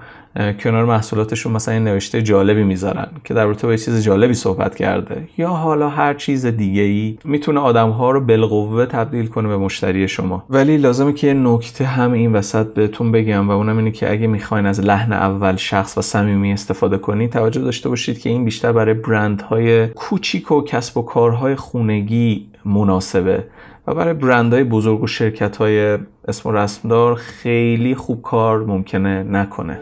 کنار 0.60 0.86
محصولاتشون 0.86 1.54
مثلا 1.54 1.74
این 1.74 1.84
نوشته 1.84 2.22
جالبی 2.22 2.64
می‌ذارن 2.64 3.08
که 3.24 3.34
در 3.34 3.46
رابطه 3.46 3.68
با 3.68 3.74
یه 3.74 3.80
چیز 3.80 4.04
جالبی 4.04 4.34
صحبت 4.34 4.76
کرده. 4.76 5.28
یا 5.38 5.50
حالا 5.50 5.90
هر 5.90 6.14
چیز 6.14 6.46
دیگه 6.46 6.82
ای 6.82 7.18
می‌تونه 7.24 7.60
آدم 7.60 7.90
ها 7.90 8.12
رو 8.12 8.22
بالقوه 8.22 8.86
تبدیل 8.86 9.28
کنه 9.28 9.48
به 9.48 9.58
مشتری 9.58 10.08
شما. 10.08 10.44
ولی 10.50 10.78
لازمه 10.78 11.14
که 11.14 11.28
یه 11.28 11.34
نکته 11.34 11.86
هم 11.86 12.12
این 12.12 12.34
وسط 12.34 12.74
بهتون 12.74 13.12
بگم 13.12 13.50
و 13.50 13.52
اونم 13.52 13.78
اینه 13.78 13.92
که 13.92 14.12
اگه 14.12 14.28
می‌خواین 14.28 14.66
از 14.66 14.80
لحن 14.80 15.14
اول 15.14 15.56
شخص 15.56 15.98
و 15.98 16.02
صمیمی 16.02 16.54
استفاده 16.54 16.98
کنید 16.98 17.30
توجه 17.30 17.62
داشته 17.62 17.87
باشید 17.90 18.20
که 18.20 18.30
این 18.30 18.46
بیشتر 18.46 18.72
برای 18.72 18.94
برندهای 18.94 19.88
کوچیک 19.88 20.52
و 20.52 20.62
کسب 20.62 20.98
و 20.98 21.02
کارهای 21.02 21.56
خونگی 21.56 22.48
مناسبه 22.66 23.44
و 23.88 23.94
برای 23.94 24.14
برندهای 24.14 24.64
بزرگ 24.64 25.04
و 25.04 25.08
شرکت 25.08 25.58
های 25.58 25.98
اسم 26.28 26.50
و 26.50 26.52
رسمدار 26.52 27.16
خیلی 27.16 27.96
خوب 27.96 28.22
کار 28.22 28.66
ممکنه 28.66 29.24
نکنه. 29.24 29.80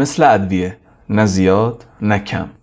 مثل 0.00 0.22
ادویه 0.34 0.76
نه 1.08 1.26
زیاد 1.26 1.86
نه 2.02 2.18
کم. 2.18 2.59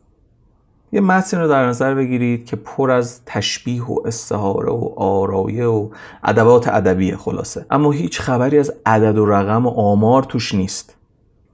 یه 0.92 1.02
متن 1.02 1.40
رو 1.40 1.48
در 1.48 1.68
نظر 1.68 1.94
بگیرید 1.94 2.46
که 2.46 2.56
پر 2.56 2.92
از 2.92 3.22
تشبیه 3.26 3.84
و 3.84 4.00
استعاره 4.06 4.72
و 4.72 4.90
آرایه 4.96 5.66
و 5.66 5.90
ادوات 6.24 6.68
ادبیه 6.68 7.18
خلاصه. 7.18 7.66
اما 7.72 7.92
هیچ 7.92 8.20
خبری 8.20 8.60
از 8.60 8.74
عدد 8.86 9.18
و 9.18 9.26
رقم 9.26 9.66
و 9.66 9.70
آمار 9.70 10.24
توش 10.24 10.56
نیست. 10.56 10.96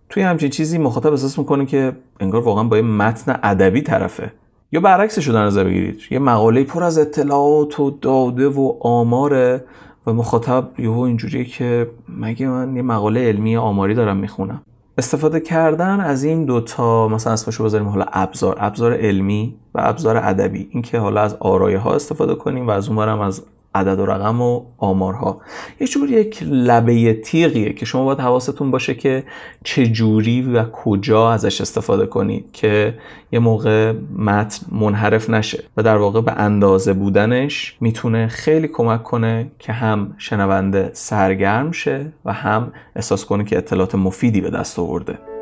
توی 0.10 0.24
همچین 0.24 0.50
چیزی 0.50 0.78
مخاطب 0.78 1.12
احساس 1.12 1.40
می‌کنه 1.40 1.66
که 1.66 1.94
انگار 2.20 2.42
واقعا 2.42 2.64
با 2.64 2.78
یه 2.78 2.84
متن 2.84 3.40
ادبی 3.44 3.82
طرفه. 3.82 4.32
یا 4.72 4.80
برعکسش 4.80 5.28
رو 5.28 5.34
در 5.34 5.46
نظر 5.46 5.64
بگیرید. 5.64 6.00
یه 6.12 6.20
مقاله 6.20 6.64
پر 6.64 6.84
از 6.84 6.98
اطلاعات 6.98 7.80
و 7.80 7.90
داده 8.02 8.50
و 8.50 8.74
آماره 8.80 9.64
و 10.08 10.14
مخاطب 10.14 10.70
یهو 10.78 11.00
اینجوریه 11.00 11.46
که 11.46 11.90
مگه 12.10 12.48
من 12.48 12.76
یه 12.76 12.82
مقاله 12.82 13.28
علمی 13.28 13.58
آماری 13.58 13.94
دارم 13.94 14.18
می‌خونم. 14.18 14.62
استفاده 14.98 15.40
کردن 15.40 16.00
از 16.00 16.24
این 16.24 16.46
دوتا 16.46 17.08
مثلا 17.08 17.34
اسمشو 17.34 17.64
بذاریم 17.64 17.88
حالا 17.88 18.06
ابزار 18.14 18.56
ابزار 18.60 18.94
علمی 18.94 19.56
و 19.74 19.82
ابزار 19.84 20.18
ادبی. 20.18 20.68
اینکه 20.72 21.00
حالا 21.00 21.22
از 21.22 21.38
آرایه 21.40 21.78
ها 21.78 21.96
استفاده 21.96 22.36
کنیم 22.36 22.68
و 22.68 22.72
از 22.72 22.88
اونورم 22.88 23.20
از 23.20 23.42
عدد 23.76 24.00
و 24.00 24.06
رقم 24.06 24.42
و 24.42 24.62
آمارها. 24.78 25.42
یه 25.80 25.88
جور 25.88 26.10
یک 26.10 26.44
لبه 26.44 27.14
تیغیه 27.14 27.74
که 27.74 27.86
شما 27.86 28.06
باید 28.06 28.20
حواستون 28.20 28.72
باشه 28.72 28.94
که 28.94 29.24
چه 29.64 29.88
جوری 29.88 30.42
و 30.42 30.64
کجا 30.64 31.32
ازش 31.32 31.62
استفاده 31.62 32.06
کنید 32.06 32.52
که 32.54 32.94
یه 33.32 33.40
موقع 33.40 33.94
متن 34.18 34.66
منحرف 34.72 35.30
نشه 35.30 35.64
و 35.78 35.84
در 35.84 35.98
واقع 35.98 36.22
به 36.22 36.32
اندازه 36.32 36.94
بودنش 36.94 37.78
می‌تونه 37.82 38.28
خیلی 38.28 38.68
کمک 38.68 39.04
کنه 39.04 39.52
که 39.60 39.74
هم 39.74 40.16
شنونده 40.18 40.90
سرگرم 40.94 41.72
شه 41.72 42.14
و 42.26 42.34
هم 42.34 42.74
احساس 42.96 43.26
کنه 43.26 43.44
که 43.44 43.58
اطلاعات 43.58 43.96
مفیدی 43.96 44.42
به 44.42 44.50
دست 44.50 44.80
آورده. 44.80 45.33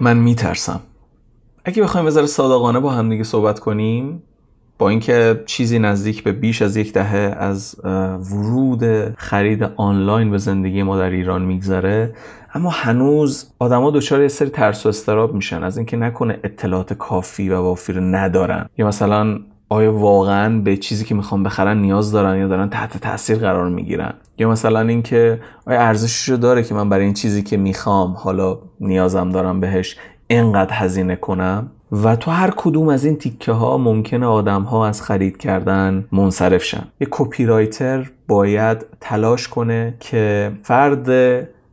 من 0.00 0.16
میترسم. 0.16 0.80
اگه 1.64 1.82
بخوایم 1.82 2.06
بذاره 2.06 2.26
صادقانه 2.26 2.80
با 2.80 2.90
هم 2.90 3.10
دیگه 3.10 3.24
صحبت 3.24 3.58
کنیم 3.58 4.22
با 4.78 4.88
اینکه 4.88 5.42
چیزی 5.46 5.78
نزدیک 5.78 6.24
به 6.24 6.32
بیش 6.32 6.62
از 6.62 6.76
یک 6.76 6.92
دهه 6.92 7.36
از 7.38 7.76
ورود 8.30 9.14
خرید 9.16 9.62
آنلاین 9.62 10.30
به 10.30 10.38
زندگی 10.38 10.82
ما 10.82 10.98
در 10.98 11.10
ایران 11.10 11.42
میگذره 11.42 12.14
اما 12.54 12.70
هنوز 12.70 13.52
آدما 13.58 13.90
دچار 13.90 14.22
یه 14.22 14.28
سری 14.28 14.48
ترس 14.48 14.86
و 14.86 14.88
استراب 14.88 15.34
میشن 15.34 15.62
از 15.62 15.76
اینکه 15.76 15.96
نکنه 15.96 16.40
اطلاعات 16.44 16.92
کافی 16.92 17.48
و 17.48 17.60
وافی 17.60 17.92
رو 17.92 18.00
ندارن. 18.00 18.68
یا 18.78 18.86
مثلا 18.86 19.38
آیا 19.68 19.92
واقعا 19.92 20.60
به 20.60 20.76
چیزی 20.76 21.04
که 21.04 21.14
می‌خوام 21.14 21.42
بخرن 21.42 21.78
نیاز 21.78 22.12
دارن 22.12 22.38
یا 22.38 22.48
دارن 22.48 22.68
تحت 22.68 22.96
تاثیر 22.98 23.38
قرار 23.38 23.68
می‌گیرن؟ 23.68 24.14
یا 24.38 24.50
مثلا 24.50 24.80
اینکه 24.80 25.40
آیا 25.66 25.80
ارزشش 25.80 26.28
رو 26.28 26.36
داره 26.36 26.62
که 26.62 26.74
من 26.74 26.88
برای 26.88 27.04
این 27.04 27.14
چیزی 27.14 27.42
که 27.42 27.56
می‌خوام 27.56 28.12
حالا 28.12 28.58
نیازم 28.80 29.30
دارم 29.30 29.60
بهش 29.60 29.96
اینقدر 30.26 30.72
هزینه 30.72 31.16
کنم؟ 31.16 31.70
و 31.92 32.16
تو 32.16 32.30
هر 32.30 32.52
کدوم 32.56 32.88
از 32.88 33.04
این 33.04 33.16
تیکه 33.16 33.52
ها 33.52 33.78
ممکنه 33.78 34.26
آدم 34.26 34.62
ها 34.62 34.86
از 34.86 35.02
خرید 35.02 35.36
کردن 35.36 36.04
منصرف 36.12 36.62
شن. 36.64 36.88
یه 37.00 37.08
کپی 37.10 37.46
رایتر 37.46 38.10
باید 38.28 38.86
تلاش 39.00 39.48
کنه 39.48 39.94
که 40.00 40.52
فرد 40.62 41.08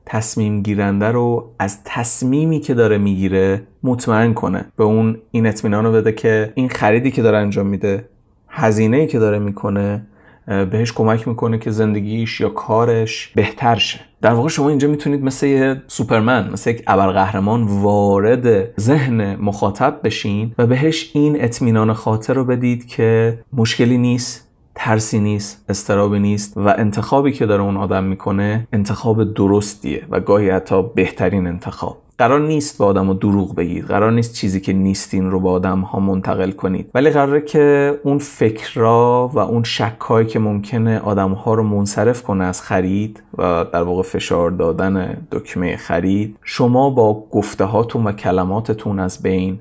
تصمیم 0.06 0.62
گیرنده 0.62 1.08
رو 1.08 1.52
از 1.60 1.80
تصمیمی 1.86 2.60
که 2.60 2.74
داره 2.74 2.98
می‌گیره 2.98 3.62
مطمئن 3.84 4.34
کنه. 4.34 4.66
به 4.78 4.84
اون 4.84 5.18
این 5.32 5.48
اطمینان 5.48 5.86
رو 5.86 5.92
بده 5.92 6.12
که 6.12 6.54
این 6.56 6.70
خریدی 6.70 7.12
که 7.12 7.22
داره 7.22 7.38
انجام 7.38 7.68
میده 7.68 8.06
هزینه 8.50 9.08
که 9.08 9.20
داره 9.20 9.40
می‌کنه 9.40 10.06
بهش 10.48 10.92
کمک 10.92 11.28
می‌کنه 11.28 11.58
که 11.58 11.72
زندگیش 11.72 12.42
یا 12.42 12.50
کارش 12.50 13.32
بهتر 13.36 13.76
شه. 13.76 14.00
در 14.22 14.34
واقع 14.34 14.50
شما 14.50 14.70
اینجا 14.70 14.88
می‌تونید 14.88 15.24
مثل 15.24 15.48
یه 15.48 15.82
سوپرمن 15.88 16.50
مثل 16.52 16.70
یک 16.70 16.84
ابرقهرمان 16.88 17.64
وارد 17.64 18.80
ذهن 18.80 19.36
مخاطب 19.36 20.00
بشین 20.04 20.56
و 20.58 20.68
بهش 20.68 21.12
این 21.14 21.44
اطمینان 21.44 21.94
خاطر 21.94 22.34
رو 22.34 22.46
بدید 22.46 22.88
که 22.88 23.40
مشکلی 23.54 23.98
نیست. 23.98 24.50
ترسی 24.76 25.20
نیست 25.20 25.66
استرابی 25.70 26.20
نیست 26.20 26.58
و 26.58 26.74
انتخابی 26.78 27.32
که 27.32 27.46
داره 27.46 27.64
اون 27.64 27.78
آدم 27.78 28.04
می‌کنه 28.04 28.68
انتخاب 28.74 29.34
درستیه 29.34 30.06
و 30.10 30.20
گاهی 30.20 30.50
حتی 30.50 30.84
بهترین 30.96 31.48
انتخاب. 31.48 31.98
قرار 32.18 32.42
نیست 32.42 32.78
به 32.78 32.86
آدم 32.86 33.08
رو 33.08 33.14
دروغ 33.14 33.56
بگید 33.56 33.86
قرار 33.86 34.12
نیست 34.12 34.34
چیزی 34.34 34.62
که 34.62 34.74
نیستین 34.74 35.32
رو 35.32 35.40
به 35.40 35.50
آدم 35.50 35.80
ها 35.80 36.00
منتقل 36.00 36.52
کنید. 36.52 36.90
ولی 36.94 37.10
قراره 37.10 37.42
که 37.42 38.00
اون 38.04 38.18
فکرها 38.18 39.32
و 39.34 39.40
اون 39.40 39.64
شکهایی 39.64 40.28
که 40.28 40.40
ممکنه 40.40 41.00
آدم 41.00 41.32
ها 41.32 41.54
رو 41.54 41.64
منصرف 41.64 42.24
کنه 42.24 42.44
از 42.44 42.62
خرید 42.62 43.24
و 43.38 43.66
در 43.74 43.84
واقع 43.84 44.02
فشار 44.02 44.52
دادن 44.52 45.18
دکمه 45.32 45.78
خرید 45.78 46.38
شما 46.44 46.90
با 46.90 47.28
گفته 47.32 47.66
هاتون 47.66 48.08
و 48.08 48.12
کلماتتون 48.12 49.00
از 49.00 49.22
بین 49.22 49.60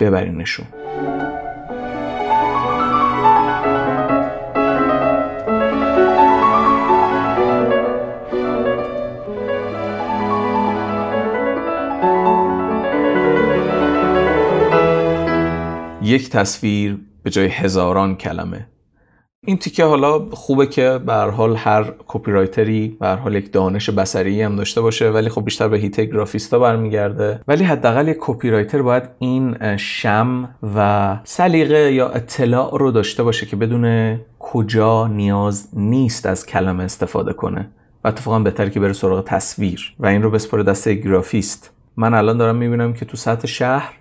ببرینشون. 0.00 0.66
یک 16.14 16.30
تصویر 16.30 16.98
به 17.22 17.30
جای 17.30 17.46
هزاران 17.46 18.16
کلمه. 18.16 18.66
این 19.46 19.56
تیکه 19.56 19.84
حالا 19.84 20.30
خوبه 20.30 20.66
که 20.66 21.00
به 21.06 21.14
حال 21.14 21.56
هر 21.56 21.92
کپی 22.06 22.30
رایتری 22.30 22.96
به 23.00 23.08
حال 23.08 23.34
یک 23.34 23.52
دانش 23.52 23.90
بصری 23.90 24.42
هم 24.42 24.56
داشته 24.56 24.80
باشه 24.80 25.10
ولی 25.10 25.28
خب 25.28 25.44
بیشتر 25.44 25.68
به 25.68 25.78
هیت 25.78 26.00
گرافیستا 26.00 26.58
برمیگرده. 26.58 27.40
ولی 27.48 27.64
حداقل 27.64 28.08
یک 28.08 28.16
کپی 28.20 28.50
رایتر 28.50 28.82
باید 28.82 29.02
این 29.18 29.76
شم 29.76 30.48
و 30.76 31.18
سلیقه 31.24 31.92
یا 31.92 32.08
اطلاع 32.08 32.78
رو 32.78 32.90
داشته 32.90 33.22
باشه 33.22 33.46
که 33.46 33.56
بدون 33.56 34.16
کجا 34.38 35.06
نیاز 35.06 35.68
نیست 35.72 36.26
از 36.26 36.46
کلمه 36.46 36.84
استفاده 36.84 37.32
کنه. 37.32 37.70
و 38.04 38.08
اتفاقا 38.08 38.38
بهتر 38.38 38.68
که 38.68 38.80
بره 38.80 38.92
سراغ 38.92 39.24
تصویر 39.24 39.94
و 39.98 40.06
این 40.06 40.22
رو 40.22 40.30
بسپره 40.30 40.62
دست 40.62 40.88
گرافیست. 40.88 41.70
من 41.96 42.14
الان 42.14 42.36
دارم 42.36 42.56
می‌بینم 42.56 42.92
که 42.92 43.04
تو 43.04 43.16
سطح 43.16 43.46
شهر 43.46 43.92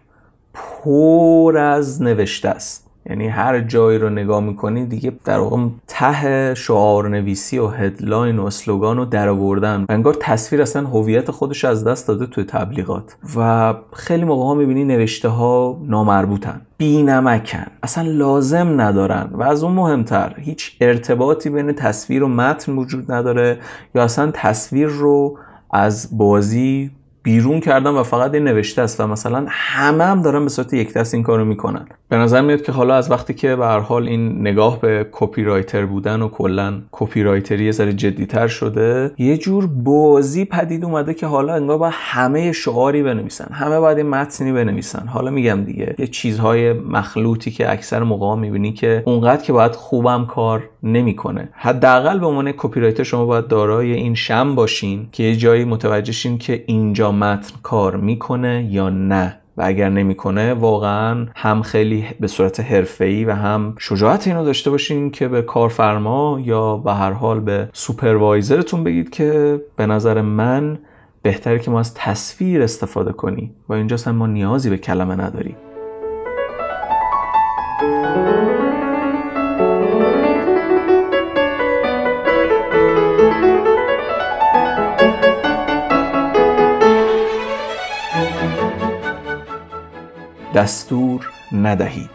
پر 0.53 1.57
از 1.57 2.01
نوشته 2.01 2.49
است. 2.49 2.83
یعنی 3.09 3.27
هر 3.27 3.59
جایی 3.59 3.97
رو 3.97 4.09
نگاه 4.09 4.43
می‌کنی 4.43 4.85
دیگه 4.85 5.13
در 5.25 5.39
واقع 5.39 5.57
ته 5.87 6.53
شعار 6.53 7.09
نویسی 7.09 7.59
و 7.59 7.67
هدلاین 7.67 8.39
و 8.39 8.45
اسلوگان 8.45 8.97
رو 8.97 9.05
در 9.05 9.29
آوردن. 9.29 9.85
انگار 9.89 10.17
تصویر 10.19 10.61
اصلا 10.61 10.87
هویت 10.87 11.31
خودش 11.31 11.65
از 11.65 11.83
دست 11.83 12.07
داده 12.07 12.25
توی 12.25 12.43
تبلیغات. 12.43 13.15
و 13.35 13.73
خیلی 13.93 14.23
موقع 14.23 14.43
ها 14.43 14.53
می‌بینی 14.53 14.83
نوشته 14.83 15.29
ها 15.29 15.81
نامربوطن. 15.87 16.61
بی 16.77 17.03
نمکن 17.03 17.65
اصلا 17.83 18.03
لازم 18.11 18.81
ندارن. 18.81 19.29
و 19.31 19.43
از 19.43 19.63
اون 19.63 19.73
مهمتر 19.73 20.35
هیچ 20.37 20.77
ارتباطی 20.81 21.49
بین 21.49 21.71
تصویر 21.71 22.23
و 22.23 22.27
متن 22.27 22.71
وجود 22.71 23.11
نداره. 23.11 23.57
یا 23.95 24.03
اصلا 24.03 24.31
تصویر 24.33 24.87
رو 24.87 25.37
از 25.71 26.17
بازی 26.17 26.91
بیرون 27.23 27.59
کردن 27.59 27.91
و 27.91 28.03
فقط 28.03 28.33
این 28.33 28.43
نوشته 28.43 28.81
است 28.81 28.99
و 28.99 29.07
مثلا 29.07 29.45
همه 29.49 30.03
هم 30.03 30.21
دارن 30.21 30.43
به 30.43 30.49
صورت 30.49 30.73
یک 30.73 30.93
دست 30.93 31.13
این 31.13 31.23
کارو 31.23 31.45
می‌کنن. 31.45 31.87
به 32.13 32.19
نظر 32.19 32.41
میاد 32.41 32.61
که 32.61 32.71
حالا 32.71 32.95
از 32.95 33.11
وقتی 33.11 33.33
که 33.33 33.55
به 33.55 33.65
هر 33.65 33.79
حال 33.79 34.07
این 34.07 34.41
نگاه 34.41 34.81
به 34.81 35.07
copywriter 35.11 35.85
بودن 35.85 36.21
و 36.21 36.27
کلا 36.27 36.81
copywriter 36.91 37.23
ی 37.23 37.65
یه 37.65 37.73
جدیتر 37.73 38.47
شده 38.47 39.11
یه 39.17 39.37
جور 39.37 39.67
بازی 39.67 40.45
پدید 40.45 40.85
اومده 40.85 41.13
که 41.13 41.25
حالا 41.25 41.55
انگار 41.55 41.77
با 41.77 41.89
همه 41.93 42.51
شعاری 42.51 43.03
بنویسن 43.03 43.53
همه 43.53 43.79
باید 43.79 43.97
این 43.97 44.09
متنی 44.09 44.51
بنویسن. 44.51 45.07
حالا 45.07 45.31
میگم 45.31 45.63
دیگه 45.63 45.95
یه 45.99 46.07
چیزهای 46.07 46.73
مخلوطی 46.73 47.51
که 47.51 47.71
اکثر 47.71 48.03
موقع 48.03 48.35
می‌بینی 48.35 48.73
که 48.73 49.03
اونقدر 49.05 49.41
که 49.41 49.53
باید 49.53 49.71
خوبم 49.71 50.25
کار 50.25 50.69
نمی‌کنه. 50.83 51.49
حداقل 51.53 52.19
به 52.19 52.25
عنوان 52.25 52.51
copywriter 52.51 53.03
شما 53.03 53.25
باید 53.25 53.47
دارای 53.47 53.93
این 53.93 54.15
شم 54.15 54.55
باشین 54.55 55.07
که 55.11 55.23
یه 55.23 55.35
جایی 55.35 55.65
متوجه 55.65 56.11
شین 56.11 56.37
که 56.37 56.63
اینجا 56.67 57.11
متن 57.11 57.55
کار 57.63 57.95
می‌کنه 57.95 58.67
یا 58.71 58.89
نه. 58.89 59.39
و 59.57 59.63
اگر 59.65 59.89
نمی‌کنه 59.89 60.53
واقعا 60.53 61.27
هم 61.35 61.61
خیلی 61.61 62.05
به 62.19 62.27
صورت 62.27 62.59
حرفه‌ای 62.59 63.25
و 63.25 63.31
هم 63.31 63.75
شجاعت 63.79 64.27
اینو 64.27 64.45
داشته 64.45 64.69
باشین 64.69 65.11
که 65.11 65.27
به 65.27 65.41
کارفرما 65.41 66.39
یا 66.43 66.77
به 66.77 66.93
هر 66.93 67.11
حال 67.11 67.39
به 67.39 67.69
سوپروایزرتون 67.73 68.83
بگید 68.83 69.09
که 69.09 69.61
به 69.75 69.85
نظر 69.85 70.21
من 70.21 70.79
بهتره 71.21 71.59
که 71.59 71.71
ما 71.71 71.79
از 71.79 71.93
تصویر 71.93 72.61
استفاده 72.61 73.11
کنیم 73.11 73.55
و 73.69 73.73
اینجا 73.73 74.11
ما 74.11 74.27
نیازی 74.27 74.69
به 74.69 74.77
کلمه 74.77 75.15
نداریم. 75.15 75.55
دستور 90.53 91.29
ندهید. 91.51 92.09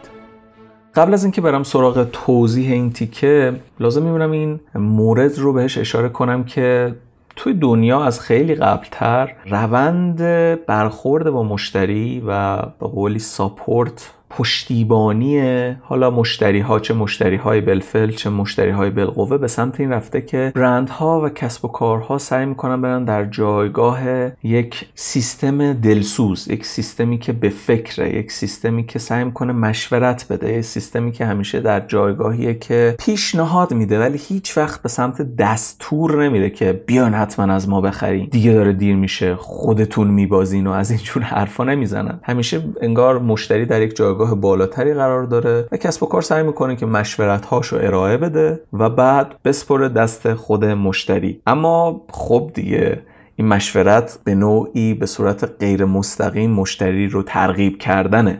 قبل 0.95 1.15
از 1.15 1.25
اینکه 1.25 1.41
برم 1.41 1.63
سراغ 1.63 2.09
توضیح 2.13 2.73
این 2.73 2.93
تیکه 2.93 3.61
لازم 3.81 4.03
می‌بینم 4.03 4.31
این 4.31 4.61
مورد 4.75 5.39
رو 5.39 5.53
بهش 5.53 5.79
اشاره 5.79 6.09
کنم 6.09 6.45
که 6.45 6.95
توی 7.37 7.55
دنیا 7.55 8.05
از 8.05 8.21
خیلی 8.21 8.55
قبلتر 8.55 9.33
روند 9.51 10.23
برخورد 10.67 11.31
با 11.31 11.43
مشتری 11.43 12.23
و 12.27 12.57
به 12.57 12.87
قولی 12.87 13.19
ساپورت 13.19 14.11
پشتیبانی 14.31 15.41
حالا 15.83 16.11
مشتری 16.11 16.61
ها 16.61 16.81
چه 16.81 16.95
مشتری 16.95 17.37
های 17.37 17.61
بلفل 17.61 18.11
چه 18.11 18.31
مشتری 18.31 18.71
های 18.71 18.91
بالقوه 18.91 19.39
به 19.39 19.49
سمت 19.49 19.81
این 19.81 19.91
رفته 19.91 20.21
که 20.21 20.53
برندها 20.55 21.21
و 21.21 21.29
کسب 21.29 21.65
و 21.65 21.69
کارها 21.69 22.19
سعی 22.19 22.47
می‌کنن 22.47 22.81
برن 22.81 23.05
در 23.05 23.25
جایگاه 23.25 24.01
یک 24.43 24.89
سیستم 24.95 25.73
دلسوز 25.73 26.49
یک 26.49 26.67
سیستمی 26.67 27.19
که 27.19 27.33
به 27.33 27.49
فکره 27.49 28.17
یک 28.17 28.33
سیستمی 28.33 28.87
که 28.87 28.99
سعی 28.99 29.25
می‌کنه 29.25 29.53
مشورت 29.53 30.27
بده 30.31 30.53
یک 30.53 30.65
سیستمی 30.65 31.13
که 31.13 31.27
همیشه 31.27 31.61
در 31.61 31.81
جایگاهیه 31.81 32.55
که 32.55 32.95
پیشنهاد 32.99 33.75
میده 33.75 33.99
ولی 34.01 34.19
هیچ 34.29 34.59
وقت 34.59 34.83
به 34.83 34.89
سمت 34.89 35.37
دستور 35.37 36.25
نمیره 36.25 36.51
که 36.51 36.73
بیان 36.87 37.15
حتما 37.15 37.55
از 37.55 37.69
ما 37.69 37.81
بخرین. 37.81 38.29
دیگه 38.31 38.53
داره 38.53 38.73
دیر 38.73 38.97
میشه 38.97 39.37
خودتون 39.37 40.09
میبازین 40.09 40.67
و 40.67 40.71
از 40.71 40.91
اینجور 40.91 41.23
حرفا 41.23 41.65
نمی‌زنن. 41.65 42.21
همیشه 42.23 42.65
انگار 42.81 43.19
مشتری 43.19 43.67
در 43.67 43.83
یک 43.83 43.97
جایگاه 43.97 44.18
جایگاه 44.19 44.41
بالاتری 44.41 44.95
قرار 44.95 45.25
داره 45.25 45.69
و 45.73 45.77
کسب 45.77 46.03
و 46.03 46.07
کار 46.07 46.23
سعی 46.23 46.43
می‌کنه 46.43 46.77
که 46.77 46.87
مشورت 46.87 47.47
هاشو 47.47 47.77
ارائه 47.77 48.17
بده 48.17 48.61
و 48.73 48.91
بعد 48.91 49.35
بسپره 49.45 49.89
دست 49.89 50.35
خود 50.35 50.65
مشتری. 50.65 51.41
اما 51.47 52.01
خب 52.11 52.51
دیگه 52.55 53.03
این 53.37 53.49
مشورت 53.49 54.19
به 54.25 54.35
نوعی 54.35 54.95
به 54.95 55.07
صورت 55.07 55.51
غیر 55.61 55.85
مستقیم 55.85 56.51
مشتری 56.51 57.09
رو 57.09 57.23
ترغیب 57.23 57.79
کردنه 57.79 58.39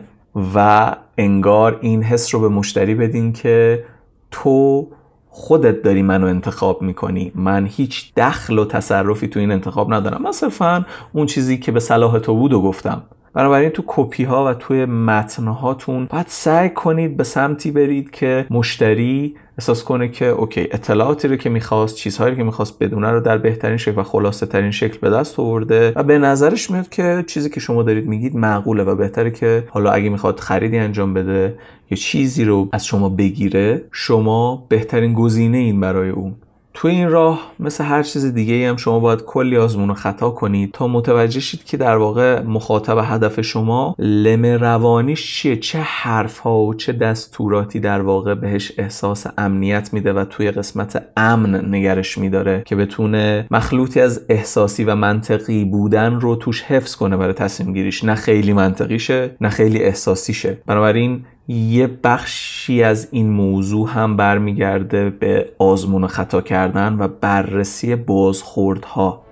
و 0.55 0.95
انگار 1.17 1.79
این 1.81 2.03
حس 2.03 2.35
رو 2.35 2.41
به 2.41 2.49
مشتری 2.49 2.95
بدین 2.95 3.33
که 3.33 3.83
تو 4.31 4.87
خودت 5.29 5.81
داری 5.81 6.01
منو 6.01 6.27
انتخاب 6.27 6.81
می‌کنی. 6.81 7.31
من 7.35 7.65
هیچ 7.65 8.13
دخل 8.17 8.59
و 8.59 8.65
تصرفی 8.65 9.27
تو 9.27 9.39
این 9.39 9.51
انتخاب 9.51 9.93
ندارم. 9.93 10.21
من 10.21 10.31
صرفا 10.31 10.85
اون 11.13 11.25
چیزی 11.25 11.57
که 11.57 11.71
به 11.71 11.79
صلاح 11.79 12.19
تو 12.19 12.35
بود 12.35 12.53
گفتم. 12.53 13.01
بنابراین 13.33 13.69
تو 13.69 13.83
کپی 13.87 14.23
ها 14.23 14.45
و 14.45 14.53
توی 14.53 14.85
متن 14.85 15.47
هاتون 15.47 16.05
باید 16.05 16.25
سعی 16.29 16.69
کنید 16.69 17.17
به 17.17 17.23
سمتی 17.23 17.71
برید 17.71 18.11
که 18.11 18.45
مشتری 18.49 19.35
احساس 19.57 19.83
کنه 19.83 20.07
که 20.07 20.25
اوکی 20.25 20.61
اطلاعاتی 20.71 21.27
رو 21.27 21.35
که 21.35 21.49
می‌خواست 21.49 21.95
چیزهایی 21.95 22.35
که 22.35 22.43
می‌خواست 22.43 22.79
بدونه 22.79 23.11
رو 23.11 23.19
در 23.19 23.37
بهترین 23.37 23.77
شکل 23.77 23.99
و 23.99 24.03
خلاصه 24.03 24.45
ترین 24.45 24.71
شکل 24.71 24.97
به 25.01 25.09
دست 25.09 25.39
آورده 25.39 25.93
و 25.95 26.03
به 26.03 26.17
نظرش 26.17 26.71
میاد 26.71 26.89
که 26.89 27.23
چیزی 27.27 27.49
که 27.49 27.59
شما 27.59 27.83
دارید 27.83 28.07
میگید 28.07 28.35
معقوله 28.35 28.83
و 28.83 28.95
بهتره 28.95 29.31
که 29.31 29.63
حالا 29.69 29.91
اگه 29.91 30.09
می‌خواد 30.09 30.39
خریدی 30.39 30.77
انجام 30.77 31.13
بده 31.13 31.55
یا 31.91 31.97
چیزی 31.97 32.45
رو 32.45 32.69
از 32.71 32.85
شما 32.85 33.09
بگیره 33.09 33.85
شما 33.91 34.65
بهترین 34.69 35.13
گزینه 35.13 35.57
این 35.57 35.79
برای 35.79 36.09
اون. 36.09 36.35
تو 36.73 36.87
این 36.87 37.09
راه 37.09 37.51
مثل 37.59 37.83
هر 37.83 38.03
چیز 38.03 38.25
دیگه 38.25 38.69
هم 38.69 38.77
شما 38.77 38.99
باید 38.99 39.21
کلی 39.21 39.57
آزمون 39.57 39.89
و 39.89 39.93
خطا 39.93 40.29
کنید 40.29 40.71
تا 40.71 40.87
متوجه 40.87 41.39
شید 41.39 41.63
که 41.63 41.77
در 41.77 41.97
واقع 41.97 42.41
مخاطب 42.41 42.97
هدف 43.03 43.41
شما 43.41 43.95
لم 43.99 44.45
روانیش 44.45 45.35
چیه 45.35 45.55
چه 45.55 45.79
حرف 45.79 46.37
ها 46.37 46.59
و 46.59 46.73
چه 46.73 46.93
دستوراتی 46.93 47.79
در 47.79 48.01
واقع 48.01 48.35
بهش 48.35 48.71
احساس 48.77 49.27
امنیت 49.37 49.93
میده 49.93 50.13
و 50.13 50.25
توی 50.25 50.51
قسمت 50.51 51.05
امن 51.17 51.75
نگرش 51.75 52.17
میداره 52.17 52.63
که 52.65 52.75
بتونه 52.75 53.47
مخلوطی 53.51 54.01
از 54.01 54.25
احساسی 54.29 54.83
و 54.83 54.95
منطقی 54.95 55.65
بودن 55.65 56.19
رو 56.19 56.35
توش 56.35 56.61
حفظ 56.61 56.95
کنه 56.95 57.17
برای 57.17 57.33
تصمیم 57.33 57.73
گیریش 57.73 58.03
نه 58.03 58.15
خیلی 58.15 58.53
منطقیشه 58.53 59.35
نه 59.41 59.49
خیلی 59.49 59.83
احساسیشه. 59.83 60.61
بنابراین 60.65 61.25
یه 61.51 61.87
بخشی 61.87 62.83
از 62.83 63.07
این 63.11 63.29
موضوع 63.29 63.89
هم 63.89 64.17
برمیگرده 64.17 65.09
به 65.09 65.49
آزمون 65.57 66.07
خطا 66.07 66.41
کردن 66.41 66.93
و 66.99 67.07
بررسی 67.07 67.95
بازخوردها. 67.95 69.25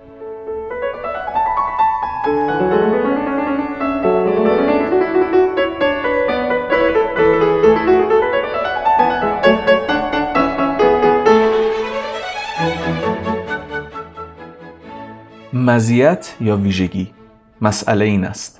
مزیت 15.52 16.36
یا 16.40 16.56
ویژگی؟ 16.56 17.10
مسئله 17.60 18.04
این 18.04 18.24
است. 18.24 18.57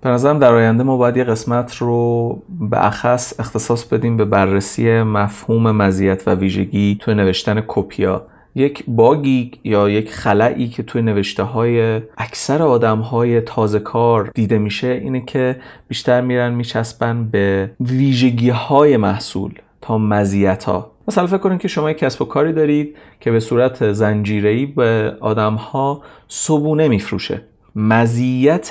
به 0.00 0.10
نظرم 0.10 0.38
در 0.38 0.54
آینده 0.54 0.82
ما 0.82 0.96
باید 0.96 1.16
یه 1.16 1.24
قسمت 1.24 1.76
رو 1.76 2.42
به 2.60 2.86
اخص 2.86 3.40
اختصاص 3.40 3.84
بدیم 3.84 4.16
به 4.16 4.24
بررسی 4.24 5.02
مفهوم 5.02 5.70
مزیت 5.70 6.28
و 6.28 6.34
ویژگی 6.34 6.98
توی 7.00 7.14
نوشتن 7.14 7.62
کپیا. 7.66 8.26
یک 8.54 8.84
باگی 8.88 9.50
یا 9.64 9.90
یک 9.90 10.10
خلایی 10.10 10.68
که 10.68 10.82
توی 10.82 11.02
نوشته 11.02 11.42
های 11.42 12.02
اکثر 12.18 12.62
آدم 12.62 12.98
های 12.98 13.40
تازه 13.40 13.78
کار 13.78 14.30
دیده 14.34 14.58
میشه 14.58 14.88
اینه 14.88 15.20
که 15.20 15.56
بیشتر 15.88 16.20
میرن 16.20 16.54
میچسبن 16.54 17.24
به 17.24 17.70
ویژگی 17.80 18.50
های 18.50 18.96
محصول 18.96 19.52
تا 19.80 19.98
مزیت 19.98 20.64
ها 20.64 20.90
مثلا 21.08 21.26
فکر 21.26 21.38
کنید 21.38 21.60
که 21.60 21.68
شما 21.68 21.90
یک 21.90 21.98
کسب 21.98 22.22
و 22.22 22.24
کاری 22.24 22.52
دارید 22.52 22.96
که 23.20 23.30
به 23.30 23.40
صورت 23.40 23.92
زنجیره‌ای 23.92 24.66
به 24.66 25.16
آدم 25.20 25.54
ها 25.54 26.02
صبونه 26.28 26.88
میفروشه. 26.88 27.40
مزیت 27.76 28.70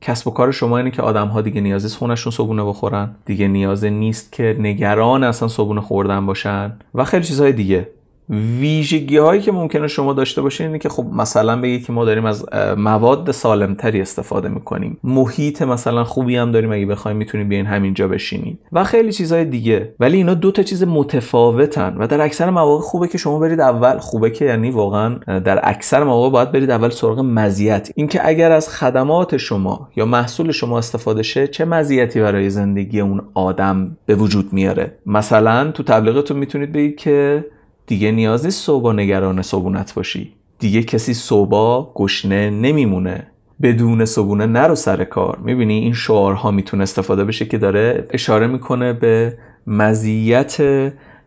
کسب 0.00 0.28
و 0.28 0.30
کار 0.30 0.52
شما 0.52 0.78
اینه 0.78 0.90
که 0.90 1.02
آدم 1.02 1.28
ها 1.28 1.40
دیگه 1.42 1.60
نیازی 1.60 1.96
خونشون 1.96 2.32
صبونه 2.32 2.64
بخورن. 2.64 3.14
دیگه 3.24 3.48
نیاز 3.48 3.84
نیست 3.84 4.32
که 4.32 4.56
نگران 4.58 5.24
اصلا 5.24 5.48
صبونه 5.48 5.80
خوردن 5.80 6.26
باشن 6.26 6.72
و 6.94 7.04
خیلی 7.04 7.24
چیزهای 7.24 7.52
دیگه. 7.52 7.88
ویژگی 8.30 9.16
هایی 9.16 9.40
که 9.40 9.52
ممکنه 9.52 9.88
شما 9.88 10.12
داشته 10.12 10.42
باشین 10.42 10.66
اینه 10.66 10.78
که 10.78 10.88
خب 10.88 11.06
مثلا 11.12 11.60
بگید 11.60 11.86
که 11.86 11.92
ما 11.92 12.04
داریم 12.04 12.24
از 12.24 12.46
مواد 12.76 13.30
سالمتری 13.30 14.00
استفاده 14.00 14.48
می‌کنیم. 14.48 14.98
محیط 15.04 15.62
مثلا 15.62 16.04
خوبی 16.04 16.36
هم 16.36 16.52
داریم 16.52 16.72
اگه 16.72 16.86
بخوایم 16.86 17.16
می‌تونیم 17.16 17.48
بیاین 17.48 17.66
همینجا 17.66 18.08
بشینید. 18.08 18.58
و 18.72 18.84
خیلی 18.84 19.12
چیزهای 19.12 19.44
دیگه. 19.44 19.94
ولی 20.00 20.16
اینا 20.16 20.34
دو 20.34 20.50
تا 20.50 20.62
چیز 20.62 20.82
متفاوتن 20.82 21.96
و 21.98 22.06
در 22.06 22.20
اکثر 22.20 22.50
مواقع 22.50 22.82
خوبه 22.82 23.08
که 23.08 23.18
شما 23.18 23.38
برید 23.38 23.60
اول 23.60 23.98
خوبه 23.98 24.30
که 24.30 24.44
یعنی 24.44 24.70
واقعا 24.70 25.14
در 25.38 25.60
اکثر 25.62 26.04
مواقع 26.04 26.30
باید 26.30 26.52
برید 26.52 26.70
اول 26.70 26.90
سراغ 26.90 27.20
مزیت. 27.20 27.90
اینکه 27.94 28.28
اگر 28.28 28.52
از 28.52 28.68
خدمات 28.68 29.36
شما 29.36 29.88
یا 29.96 30.04
محصول 30.04 30.52
شما 30.52 30.78
استفاده 30.78 31.22
شه 31.22 31.46
چه 31.46 31.64
مزیتی 31.64 32.20
برای 32.20 32.50
زندگی 32.50 33.00
اون 33.00 33.22
آدم 33.34 33.96
به 34.06 34.14
وجود 34.14 34.52
میاره؟ 34.52 34.98
مثلا 35.06 35.70
تو 35.70 35.82
تبلیغتون 35.82 36.36
می‌تونید 36.36 36.72
بگید 36.72 36.96
که 36.96 37.44
دیگه 37.86 38.10
نیاز 38.10 38.44
نیست 38.44 38.64
صبح 38.64 38.92
نگران 38.92 39.42
صبونت 39.42 39.94
باشی. 39.94 40.32
دیگه 40.58 40.82
کسی 40.82 41.14
صبح 41.14 41.92
گشنه 41.94 42.50
نمیمونه. 42.50 43.26
بدون 43.62 44.04
صبونه 44.04 44.46
نرو 44.46 44.74
سر 44.74 45.04
کار. 45.04 45.38
می‌بینی 45.38 45.74
این 45.78 45.92
شعارها 45.94 46.50
می‌تونه 46.50 46.82
استفاده 46.82 47.24
بشه 47.24 47.44
که 47.44 47.58
داره 47.58 48.06
اشاره 48.10 48.46
می‌کنه 48.46 48.92
به 48.92 49.38
مزیت 49.66 50.56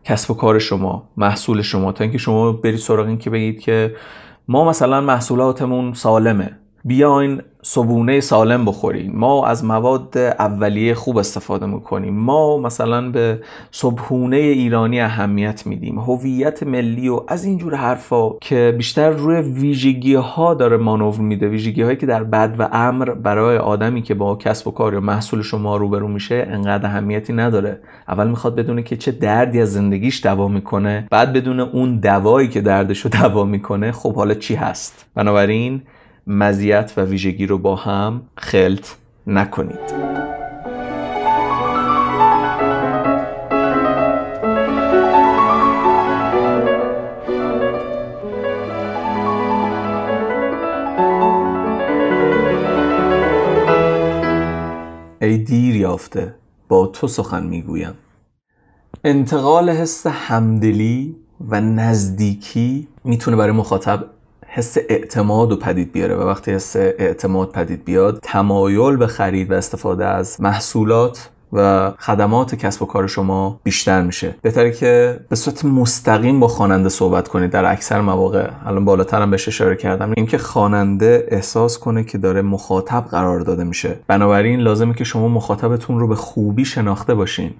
کسب 0.04 0.30
و 0.30 0.34
کار 0.34 0.58
شما 0.58 1.08
محصول 1.16 1.62
شما. 1.62 1.92
تا 1.92 2.04
اینکه 2.04 2.18
شما 2.18 2.52
برید 2.52 2.78
سراغ 2.78 3.06
این 3.06 3.18
که 3.18 3.30
بگید 3.30 3.60
که 3.60 3.94
ما 4.48 4.68
مثلا 4.68 5.00
محصولاتمون 5.00 5.92
سالمه. 5.92 6.56
بیاین 6.84 7.42
صبونه 7.62 8.20
سالم 8.20 8.64
بخوریم. 8.64 9.12
ما 9.14 9.46
از 9.46 9.64
مواد 9.64 10.18
اولیه 10.18 10.94
خوب 10.94 11.18
استفاده 11.18 11.66
می‌کنیم. 11.66 12.14
ما 12.14 12.58
مثلا 12.58 13.10
به 13.10 13.40
صبحونه 13.70 14.36
ایرانی 14.36 15.00
اهمیت 15.00 15.66
میدیم. 15.66 15.98
هویت 15.98 16.62
ملی 16.62 17.08
و 17.08 17.20
از 17.28 17.44
اینجور 17.44 17.74
حرفا 17.74 18.30
که 18.40 18.74
بیشتر 18.78 19.10
روی 19.10 19.36
ویژگی 19.36 20.14
ها 20.14 20.54
داره 20.54 20.76
مانور 20.76 21.18
میده. 21.18 21.48
ویژگی 21.48 21.82
هایی 21.82 21.96
که 21.96 22.06
در 22.06 22.24
بد 22.24 22.54
و 22.58 22.68
امر 22.72 23.10
برای 23.10 23.58
آدمی 23.58 24.02
که 24.02 24.14
با 24.14 24.36
کسب 24.36 24.68
و 24.68 24.70
کار 24.70 24.94
یا 24.94 25.00
محصول 25.00 25.42
شما 25.42 25.76
روبرو 25.76 26.08
میشه 26.08 26.46
انقدر 26.50 26.86
اهمیتی 26.86 27.32
نداره. 27.32 27.80
اول 28.08 28.28
می‌خواد 28.28 28.54
بدونه 28.54 28.82
که 28.82 28.96
چه 28.96 29.12
دردی 29.12 29.60
از 29.60 29.72
زندگیش 29.72 30.22
دوا 30.22 30.48
می‌کنه 30.48 31.06
بعد 31.10 31.32
بدون 31.32 31.60
اون 31.60 31.96
دوایی 31.96 32.48
که 32.48 32.60
دردشو 32.60 33.08
دوا 33.08 33.44
می‌کنه 33.44 33.92
خب 33.92 34.14
حالا 34.14 34.34
چی 34.34 34.54
هست؟ 34.54 35.06
بنابراین 35.14 35.82
مزیت 36.32 36.92
و 36.96 37.00
ویژگی 37.00 37.46
رو 37.46 37.58
با 37.58 37.76
هم 37.76 38.22
خلط 38.36 38.86
نکنید. 39.26 40.10
ای 55.20 55.38
دیر 55.38 55.76
یافته 55.76 56.34
با 56.68 56.86
تو 56.86 57.08
سخن 57.08 57.46
می‌گویم. 57.46 57.94
انتقال 59.04 59.70
حس 59.70 60.06
همدلی 60.06 61.16
و 61.48 61.60
نزدیکی 61.60 62.88
می‌تونه 63.04 63.36
برای 63.36 63.52
مخاطب 63.52 64.04
حس 64.52 64.76
اعتماد 64.88 65.52
و 65.52 65.56
پدید 65.56 65.92
بیاره 65.92 66.14
و 66.16 66.22
وقتی 66.22 66.52
حس 66.52 66.76
اعتماد 66.76 67.52
پدید 67.52 67.84
بیاد 67.84 68.18
تمایل 68.22 68.96
به 68.96 69.06
خرید 69.06 69.50
و 69.50 69.54
استفاده 69.54 70.06
از 70.06 70.40
محصولات 70.40 71.30
و 71.52 71.90
خدمات 71.98 72.54
کسب 72.54 72.82
و 72.82 72.86
کار 72.86 73.06
شما 73.06 73.60
بیشتر 73.62 74.02
میشه. 74.02 74.34
بهتره 74.42 74.70
که 74.70 75.20
به 75.28 75.36
صورت 75.36 75.64
مستقیم 75.64 76.40
با 76.40 76.48
خواننده 76.48 76.88
صحبت 76.88 77.28
کنید. 77.28 77.50
در 77.50 77.72
اکثر 77.72 78.00
مواقع 78.00 78.50
الان 78.66 78.84
بالاتر 78.84 79.22
هم 79.22 79.30
بهش 79.30 79.48
اشاره 79.48 79.76
کردم 79.76 80.12
اینکه 80.16 80.38
خواننده 80.38 81.28
احساس 81.30 81.78
کنه 81.78 82.04
که 82.04 82.18
داره 82.18 82.42
مخاطب 82.42 83.04
قرار 83.10 83.40
داده 83.40 83.64
میشه. 83.64 83.98
بنابراین 84.06 84.60
لازمه 84.60 84.94
که 84.94 85.04
شما 85.04 85.28
مخاطبتون 85.28 86.00
رو 86.00 86.08
به 86.08 86.14
خوبی 86.14 86.64
شناخته 86.64 87.14
باشین. 87.14 87.54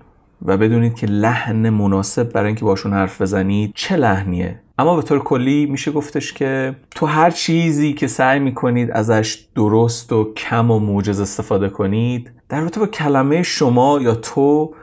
و 0.45 0.57
بدونید 0.57 0.95
که 0.95 1.07
لحن 1.07 1.71
مناسب 1.71 2.33
برای 2.33 2.47
اینکه 2.47 2.65
باشون 2.65 2.93
حرف 2.93 3.23
بزنید 3.23 3.73
چه 3.75 3.97
لحنیه. 3.97 4.61
اما 4.79 4.97
به 4.97 5.03
طور 5.03 5.19
کلی 5.19 5.67
میشه 5.67 5.91
گفتش 5.91 6.33
که 6.33 6.77
تو 6.91 7.07
هر 7.07 7.31
چیزی 7.31 7.93
که 7.93 8.07
سعی 8.07 8.41
می‌کنید 8.41 8.91
ازش 8.91 9.45
درست 9.55 10.13
و 10.13 10.35
کم 10.35 10.71
و 10.71 10.79
موجز 10.79 11.21
استفاده 11.21 11.69
کنید 11.69 12.31
در 12.49 12.61
رابطه 12.61 12.81
با 12.81 12.87
کلمه 12.87 13.43
شما 13.43 13.99
یا 14.03 14.15
تو 14.15 14.75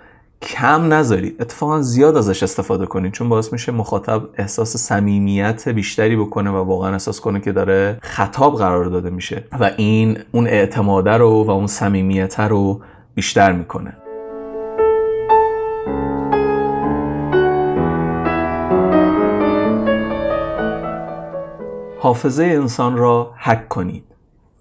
کم 0.41 0.93
نذارید. 0.93 1.41
اتفاقا 1.41 1.81
زیاد 1.81 2.17
ازش 2.17 2.43
استفاده 2.43 2.85
کنید 2.85 3.11
چون 3.11 3.29
باعث 3.29 3.53
میشه 3.53 3.71
مخاطب 3.71 4.21
احساس 4.37 4.77
صمیمیت 4.77 5.69
بیشتری 5.69 6.15
بکنه 6.15 6.49
و 6.49 6.55
واقعا 6.55 6.91
احساس 6.91 7.19
کنه 7.19 7.39
که 7.39 7.51
داره 7.51 7.97
خطاب 8.01 8.57
قرار 8.57 8.85
داده 8.85 9.09
میشه. 9.09 9.43
و 9.59 9.71
این 9.77 10.17
اون 10.31 10.47
اعتماده 10.47 11.11
رو 11.11 11.43
و 11.43 11.51
اون 11.51 11.67
صمیمیت 11.67 12.39
رو 12.39 12.81
بیشتر 13.15 13.51
می‌کنه. 13.51 13.97
حافظه 22.07 22.43
انسان 22.43 22.97
را 22.97 23.33
حک 23.37 23.67
کنید. 23.67 24.03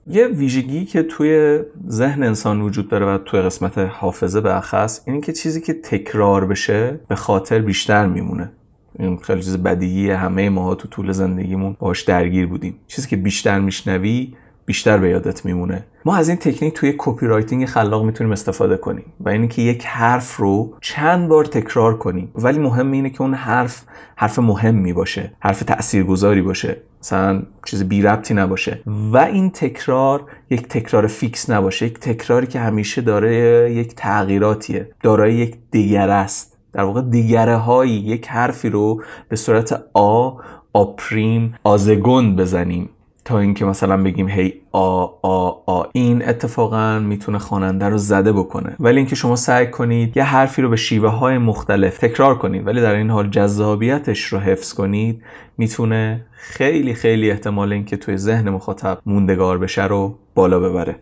یه 0.06 0.26
ویژگی 0.26 0.85
که 0.85 1.02
توی 1.02 1.61
ذهن 1.88 2.22
انسان 2.22 2.61
وجود 2.61 2.88
داره 2.88 3.06
و 3.06 3.18
توی 3.18 3.40
قسمت 3.40 3.78
حافظه 3.78 4.40
به 4.40 4.56
اخص 4.56 5.00
اینه 5.06 5.20
که 5.20 5.32
چیزی 5.32 5.61
که 5.61 5.72
تکرار 5.72 6.46
بشه 6.46 7.00
به 7.09 7.14
خاطر 7.14 7.59
بیشتر 7.59 8.06
میمونه. 8.06 8.52
این 8.98 9.16
خیلی 9.16 9.42
چیز 9.42 9.56
بدیهی 9.56 10.11
همه 10.11 10.48
ماها 10.48 10.74
تو 10.74 10.88
طول 10.88 11.12
زندگیمون 11.12 11.76
باش 11.78 12.02
درگیر 12.02 12.46
بودیم. 12.46 12.78
چیزی 12.87 13.09
که 13.09 13.16
بیشتر 13.16 13.61
میشنوی 13.61 14.35
بیشتر 14.66 14.98
به 14.98 15.09
یادت 15.09 15.44
میمونه. 15.44 15.85
ما 16.04 16.16
از 16.16 16.28
این 16.28 16.38
تکنیک 16.38 16.74
توی 16.74 16.94
copywriting 16.99 17.66
خلاق 17.66 18.04
می‌تونیم 18.04 18.32
استفاده 18.32 18.76
کنیم 18.76 19.04
و 19.20 19.28
اینه 19.28 19.48
که 19.48 19.62
یک 19.62 19.85
حرف 19.87 20.37
رو 20.37 20.74
چند 20.80 21.28
بار 21.28 21.44
تکرار 21.44 21.98
کنیم. 21.98 22.30
ولی 22.35 22.59
مهم 22.59 22.92
اینه 22.92 23.11
که 23.11 23.22
اون 23.22 23.35
حرف 23.35 23.85
حرف 24.16 24.38
مهمی 24.38 24.92
باشه 24.92 25.32
حرف 25.40 25.62
تاثیرگذاری 25.62 26.42
باشه. 26.42 26.76
مثلا 27.07 27.42
چیز 27.66 27.85
بی 27.85 28.03
ربطی 28.03 28.35
نباشه. 28.35 28.83
و 28.87 29.16
این 29.16 29.51
تکرار 29.51 30.25
یک 30.51 30.69
تکرار 30.69 31.07
فیکس 31.07 31.51
نباشه. 31.51 31.87
یک 31.87 31.99
تکراری 31.99 32.47
که 32.47 32.61
همیشه 32.61 33.01
داره 33.01 33.73
یک 33.73 33.95
تغییراتیه. 33.95 34.90
دارای 35.03 35.35
یک 35.35 35.57
دیگر 35.71 36.11
است. 36.11 36.57
در 36.73 36.83
واقع 36.83 37.03
دیگره 37.03 37.57
هایی 37.57 37.92
یک 37.92 38.29
حرفی 38.29 38.69
رو 38.69 39.03
به 39.29 39.37
صورت 39.37 39.83
آ 39.95 40.31
آپریم 40.73 41.55
آزگون 41.64 42.37
بزنیم. 42.37 42.88
تا 43.27 43.39
اینکه 43.39 43.65
مثلا 43.65 44.03
بگیم 44.03 44.29
هی 44.29 44.55
آ 44.73 45.07
آ 45.23 45.53
آ 45.67 45.83
این 45.93 46.29
اتفاقا 46.29 46.99
می‌تونه 46.99 47.39
خواننده 47.39 47.89
رو 47.89 47.99
زده 47.99 48.33
بکنه. 48.33 48.77
ولی 48.81 48.97
اینکه 48.97 49.15
شما 49.15 49.37
سعی 49.37 49.67
کنید 49.67 50.17
یه 50.17 50.23
حرفی 50.23 50.62
رو 50.62 50.69
به 50.69 50.77
شیوه 50.77 51.09
های 51.09 51.39
مختلف 51.39 51.99
تکرار 51.99 52.39
کنید 52.39 52.67
ولی 52.67 52.81
در 52.81 52.95
این 52.95 53.11
حال 53.11 53.31
جذابیتش 53.31 54.25
رو 54.25 54.39
حفظ 54.39 54.75
کنید 54.75 55.23
می‌تونه 55.59 56.27
خیلی 56.33 56.95
خیلی 56.95 57.31
احتمال 57.31 57.73
اینکه 57.73 57.97
توی 57.97 58.17
ذهن 58.17 58.51
مخاطب 58.51 58.99
موندگار 59.07 59.59
بشه 59.59 59.87
رو 59.87 60.19
بالا 60.35 60.61
ببره. 60.61 60.97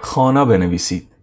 خانا 0.00 0.44
بنویسید. 0.44 1.17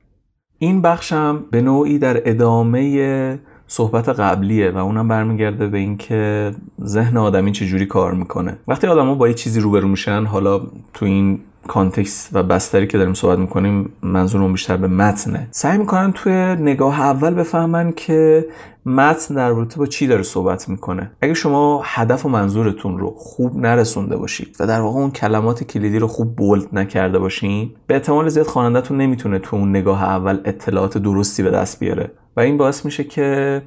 این 0.59 0.81
بخشم 0.81 1.45
به 1.51 1.61
نوعی 1.61 1.99
در 1.99 2.29
ادامه 2.29 3.39
صحبت 3.67 4.09
قبلیه 4.09 4.71
و 4.71 4.77
اونم 4.77 5.07
برمیگرده 5.07 5.67
به 5.67 5.77
اینکه 5.77 6.51
ذهن 6.83 7.17
آدمی 7.17 7.51
چجوری 7.51 7.85
کار 7.85 8.13
می‌کنه. 8.13 8.57
وقتی 8.67 8.87
آدما 8.87 9.15
با 9.15 9.27
یه 9.27 9.33
چیزی 9.33 9.59
روبرو 9.59 9.87
میشن 9.87 10.25
حالا 10.25 10.61
تو 10.93 11.05
این 11.05 11.39
کانتکست 11.67 12.29
و 12.33 12.43
بستری 12.43 12.87
که 12.87 12.97
داریم 12.97 13.13
صحبت 13.13 13.39
می‌کنیم 13.39 13.93
منظورم 14.01 14.51
بیشتر 14.51 14.77
به 14.77 14.87
متنه. 14.87 15.47
سعی 15.51 15.77
می‌کنن 15.77 16.11
توی 16.11 16.33
نگاه 16.59 17.01
اول 17.01 17.33
بفهمن 17.33 17.91
که 17.91 18.45
متن 18.85 19.35
در 19.35 19.49
رابطه 19.49 19.79
با 19.79 19.85
چی 19.85 20.07
داره 20.07 20.23
صحبت 20.23 20.69
می‌کنه. 20.69 21.11
اگه 21.21 21.33
شما 21.33 21.81
هدف 21.85 22.25
و 22.25 22.29
منظورتون 22.29 22.97
رو 22.97 23.13
خوب 23.17 23.57
نرسونده 23.57 24.17
باشید 24.17 24.55
و 24.59 24.67
در 24.67 24.81
واقع 24.81 24.99
اون 24.99 25.11
کلمات 25.11 25.63
کلیدی 25.63 25.99
رو 25.99 26.07
خوب 26.07 26.35
بولد 26.35 26.67
نکرده 26.73 27.19
باشین 27.19 27.71
به 27.87 27.93
احتمال 27.93 28.29
زیاد 28.29 28.45
خوانندهتون 28.45 28.97
نمی‌تونه 28.97 29.39
تو 29.39 29.55
اون 29.55 29.69
نگاه 29.69 30.03
اول 30.03 30.39
اطلاعات 30.45 30.97
درستی 30.97 31.43
به 31.43 31.51
دست 31.51 31.79
بیاره. 31.79 32.11
و 32.37 32.39
این 32.39 32.57
باعث 32.57 32.85
میشه 32.85 33.03
که 33.03 33.61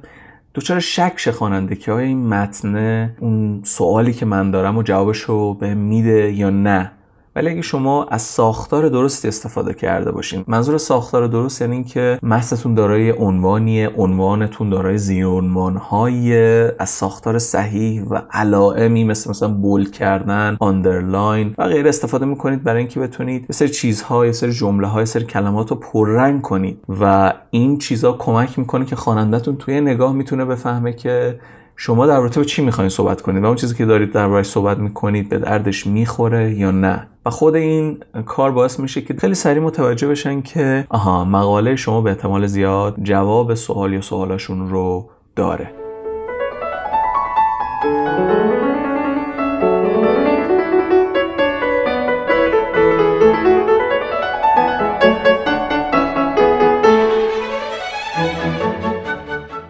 دچار 0.55 0.79
شک 0.79 1.13
شه 1.15 1.31
خواننده 1.31 1.75
که 1.75 1.91
آیا 1.91 2.07
این 2.07 2.27
متن 2.27 2.75
اون 3.19 3.61
سوالی 3.63 4.13
که 4.13 4.25
من 4.25 4.51
دارم 4.51 4.77
و 4.77 4.83
جوابش 4.83 5.19
رو 5.19 5.53
به 5.53 5.73
میده 5.73 6.33
یا 6.33 6.49
نه. 6.49 6.91
ولی 7.39 7.49
اگه 7.49 7.61
شما 7.61 8.03
از 8.03 8.21
ساختار 8.21 8.89
درستی 8.89 9.27
استفاده 9.27 9.73
کرده 9.73 10.11
باشین 10.11 10.43
منظور 10.47 10.77
ساختار 10.77 11.27
درست 11.27 11.61
یعنی 11.61 11.73
اینکه 11.73 12.19
متنتون 12.23 12.75
دارای 12.75 13.11
عنوانیه 13.11 13.89
عنوانتون 13.97 14.69
دارای 14.69 14.97
زیرعنوانهای 14.97 16.33
از 16.79 16.89
ساختار 16.89 17.39
صحیح 17.39 18.03
و 18.03 18.21
علائمی 18.31 19.03
مثل 19.03 19.29
مثلا 19.29 19.49
بول 19.49 19.89
کردن 19.89 20.57
آندرلاین 20.59 21.55
و 21.57 21.67
غیر 21.67 21.87
استفاده 21.87 22.25
می‌کنید 22.25 22.63
برای 22.63 22.79
اینکه 22.79 22.99
بتونید 22.99 23.41
یه 23.41 23.53
سری 23.53 23.69
چیزها 23.69 24.25
یه 24.25 24.31
سری 24.31 24.51
جمله 24.51 24.87
های 24.87 25.05
سری 25.05 25.25
کلمات 25.25 25.69
رو 25.69 25.75
پررنگ 25.75 26.41
کنید 26.41 26.79
و 27.01 27.33
این 27.49 27.77
چیزها 27.77 28.11
کمک 28.11 28.59
می‌کنه 28.59 28.85
که 28.85 28.95
خوانندهتون 28.95 29.55
توی 29.55 29.81
نگاه 29.81 30.13
می‌تونه 30.13 30.45
بفهمه 30.45 30.93
که 30.93 31.39
شما 31.81 32.07
در 32.07 32.17
رابطه 32.17 32.39
با 32.39 32.43
چی 32.43 32.61
می‌خواین 32.61 32.89
صحبت 32.89 33.21
کنید؟ 33.21 33.43
و 33.43 33.45
اون 33.45 33.55
چیزی 33.55 33.75
که 33.75 33.85
دارید 33.85 34.11
دربارش 34.11 34.45
صحبت 34.45 34.77
می‌کنید 34.77 35.29
به 35.29 35.37
دردش 35.37 35.87
می‌خوره 35.87 36.53
یا 36.53 36.71
نه؟ 36.71 37.07
و 37.25 37.29
خود 37.29 37.55
این 37.55 37.97
کار 38.25 38.51
باعث 38.51 38.79
میشه 38.79 39.01
که 39.01 39.13
خیلی 39.13 39.35
سریع 39.35 39.63
متوجه 39.63 40.07
بشن 40.07 40.41
که 40.41 40.85
آها 40.89 41.25
مقاله 41.25 41.75
شما 41.75 42.01
به 42.01 42.09
احتمال 42.09 42.47
زیاد 42.47 42.95
جواب 43.03 43.53
سوال 43.53 43.93
یا 43.93 44.01
سوالاشون 44.01 44.69
رو 44.69 45.09
داره. 45.35 45.71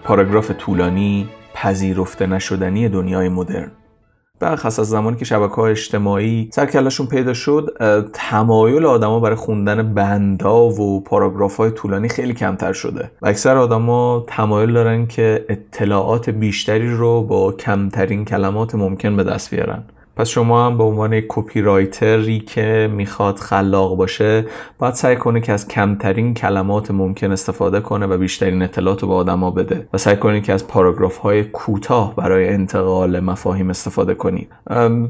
پاراگراف 0.04 0.52
طولانی 0.52 1.30
پذیرفته 1.64 2.28
نشدنی 2.28 2.90
دنیای 2.90 3.30
مدرن. 3.30 3.72
برخص 4.40 4.80
از 4.80 4.90
زمانی 4.90 5.18
که 5.18 5.26
شبکه 5.26 5.56
های 5.56 5.72
اجتماعی 5.72 6.50
سرکلشون 6.54 7.08
پیدا 7.08 7.34
شد 7.34 7.78
تمایل 8.14 8.86
آدما 8.86 9.20
برای 9.20 9.36
خوندن 9.36 9.94
بندا 9.94 10.66
و 10.66 11.04
پاراگراف 11.04 11.58
های 11.58 11.72
طولانی 11.72 12.10
خیلی 12.10 12.34
کمتر 12.34 12.74
شده. 12.74 13.12
و 13.22 13.28
اکثر 13.28 13.58
آدما 13.58 14.26
تمایل 14.28 14.74
دارن 14.74 15.08
که 15.08 15.46
اطلاعات 15.50 16.30
بیشتری 16.30 16.92
رو 16.92 17.24
با 17.24 17.52
کمترین 17.52 18.26
کلمات 18.26 18.76
ممکن 18.76 19.16
به 19.16 19.24
دست 19.24 19.56
بیارن. 19.56 19.84
پس 20.20 20.28
شما 20.28 20.66
هم 20.66 20.78
به 20.78 20.84
عنوان 20.84 21.22
کپی 21.28 21.62
رایتری 21.62 22.40
که 22.40 22.90
می‌خواد 22.94 23.38
خلاق 23.38 23.98
باشه 23.98 24.46
باید 24.80 24.94
سعی 24.94 25.16
کنه 25.16 25.42
که 25.42 25.54
از 25.54 25.68
کمترین 25.68 26.34
کلمات 26.34 26.92
ممکن 26.92 27.32
استفاده 27.32 27.80
کنه 27.80 28.06
و 28.06 28.18
بیشترین 28.18 28.62
اطلاعات 28.62 29.02
رو 29.02 29.08
به 29.08 29.14
آدما 29.14 29.52
بده 29.52 29.88
و 29.94 29.98
سعی 29.98 30.16
کنید 30.16 30.44
که 30.44 30.54
از 30.54 30.68
پاراگراف 30.68 31.18
های 31.18 31.44
کوتاه 31.44 32.16
برای 32.16 32.50
انتقال 32.50 33.20
مفاهیم 33.20 33.70
استفاده 33.70 34.14
کنید 34.14 34.48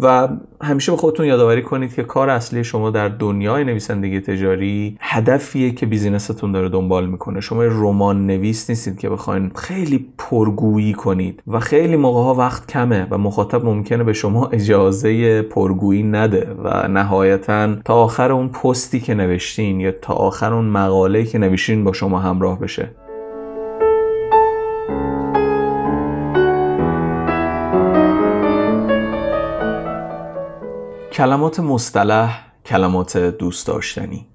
و 0.01 0.27
همیشه 0.61 0.91
به 0.91 0.97
خودتون 0.97 1.25
یادآوری 1.25 1.61
کنید 1.61 1.93
که 1.93 2.03
کار 2.03 2.29
اصلی 2.29 2.63
شما 2.63 2.89
در 2.89 3.07
دنیای 3.07 3.63
نویسندگی 3.63 4.19
تجاری 4.19 4.97
هدفیه 4.99 5.71
که 5.71 5.85
بیزینستون 5.85 6.51
داره 6.51 6.69
دنبال 6.69 7.09
می‌کنه. 7.09 7.41
شما 7.41 7.63
رمان 7.63 8.27
نویس 8.27 8.69
نیستید 8.69 8.99
که 8.99 9.09
بخواین 9.09 9.51
خیلی 9.55 10.09
پرگویی 10.17 10.93
کنید 10.93 11.43
و 11.47 11.59
خیلی 11.59 11.95
موقع 11.95 12.23
ها 12.23 12.33
وقت 12.33 12.67
کمه 12.67 13.07
و 13.09 13.17
مخاطب 13.17 13.65
ممکنه 13.65 14.03
به 14.03 14.13
شما 14.13 14.47
اجازه 14.47 14.98
اجازه 15.05 15.41
پرگویی 15.41 16.03
نده 16.03 16.55
و 16.63 16.87
نهایتا 16.87 17.75
تا 17.85 17.93
آخر 17.93 18.31
اون 18.31 18.49
پستی 18.49 18.99
که 18.99 19.13
نوشتین 19.13 19.79
یا 19.79 19.91
تا 19.91 20.13
آخر 20.13 20.53
اون 20.53 20.65
مقاله 20.65 21.25
که 21.25 21.37
نوشتین 21.37 21.83
با 21.83 21.93
شما 21.93 22.19
همراه 22.19 22.59
بشه. 22.59 22.89
کلمات 31.11 31.59
مصطلح 31.59 32.45
کلمات 32.65 33.17
دوست 33.17 33.67
داشتنی. 33.67 34.25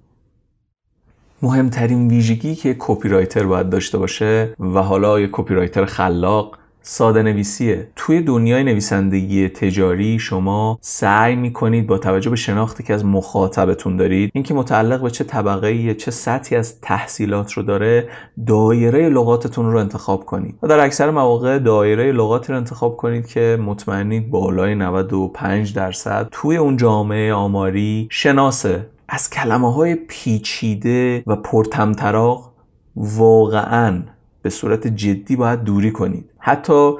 مهمترین 1.42 2.09
ویژگی 2.09 2.55
که 2.55 2.77
کپی 2.79 3.09
رایتر 3.09 3.46
باید 3.46 3.70
داشته 3.70 3.98
باشه 3.98 4.55
و 4.61 4.83
حالا 4.83 5.20
یه 5.20 5.29
کپی 5.33 5.55
رایتر 5.55 5.85
خلاق 5.85 6.59
ساده 6.87 7.23
نویسیه 7.23 7.88
توی 7.97 8.20
دنیای 8.20 8.64
نویسندگی 8.64 9.49
تجاری 9.49 10.18
شما 10.18 10.79
سعی 10.81 11.37
می‌کنید 11.37 11.87
با 11.87 11.99
توجه 11.99 12.31
به 12.31 12.37
شناختی 12.37 12.83
که 12.83 12.94
از 12.94 13.05
مخاطبتون 13.05 13.97
دارید 13.97 14.31
اینکه 14.35 14.55
متعلق 14.55 15.03
به 15.03 15.11
چه 15.11 15.25
طبقه 15.25 15.94
چه 15.94 16.11
سطحی 16.11 16.57
از 16.57 16.81
تحصیلات 16.81 17.53
رو 17.53 17.62
داره 17.62 18.09
دایره 18.47 19.09
لغاتتون 19.09 19.73
رو 19.73 19.79
انتخاب 19.79 20.25
کنید. 20.25 20.59
و 20.62 20.68
در 20.68 20.81
اکثر 20.81 21.11
مواقع 21.11 21.59
دایره 21.59 22.12
لغاتی 22.12 22.53
رو 22.53 22.59
انتخاب 22.59 22.97
کنید 22.97 23.27
که 23.27 23.59
مطمئنید 23.62 24.31
بالای 24.31 24.75
95 24.75 25.75
درصد 25.75 26.29
توی 26.31 26.57
اون 26.57 26.77
جامعه 26.77 27.33
آماری 27.33 28.09
شناسه. 28.11 28.87
از 29.09 29.31
کلمه 29.31 29.73
های 29.73 29.94
پیچیده 29.94 31.23
و 31.27 31.37
پرتمطراق 31.37 32.53
واقعا 32.97 34.03
به 34.44 34.50
صورت 34.50 34.87
جدی 34.87 35.37
باید 35.37 35.62
دوری 35.62 35.90
کنید. 35.90 36.30
حتی 36.38 36.92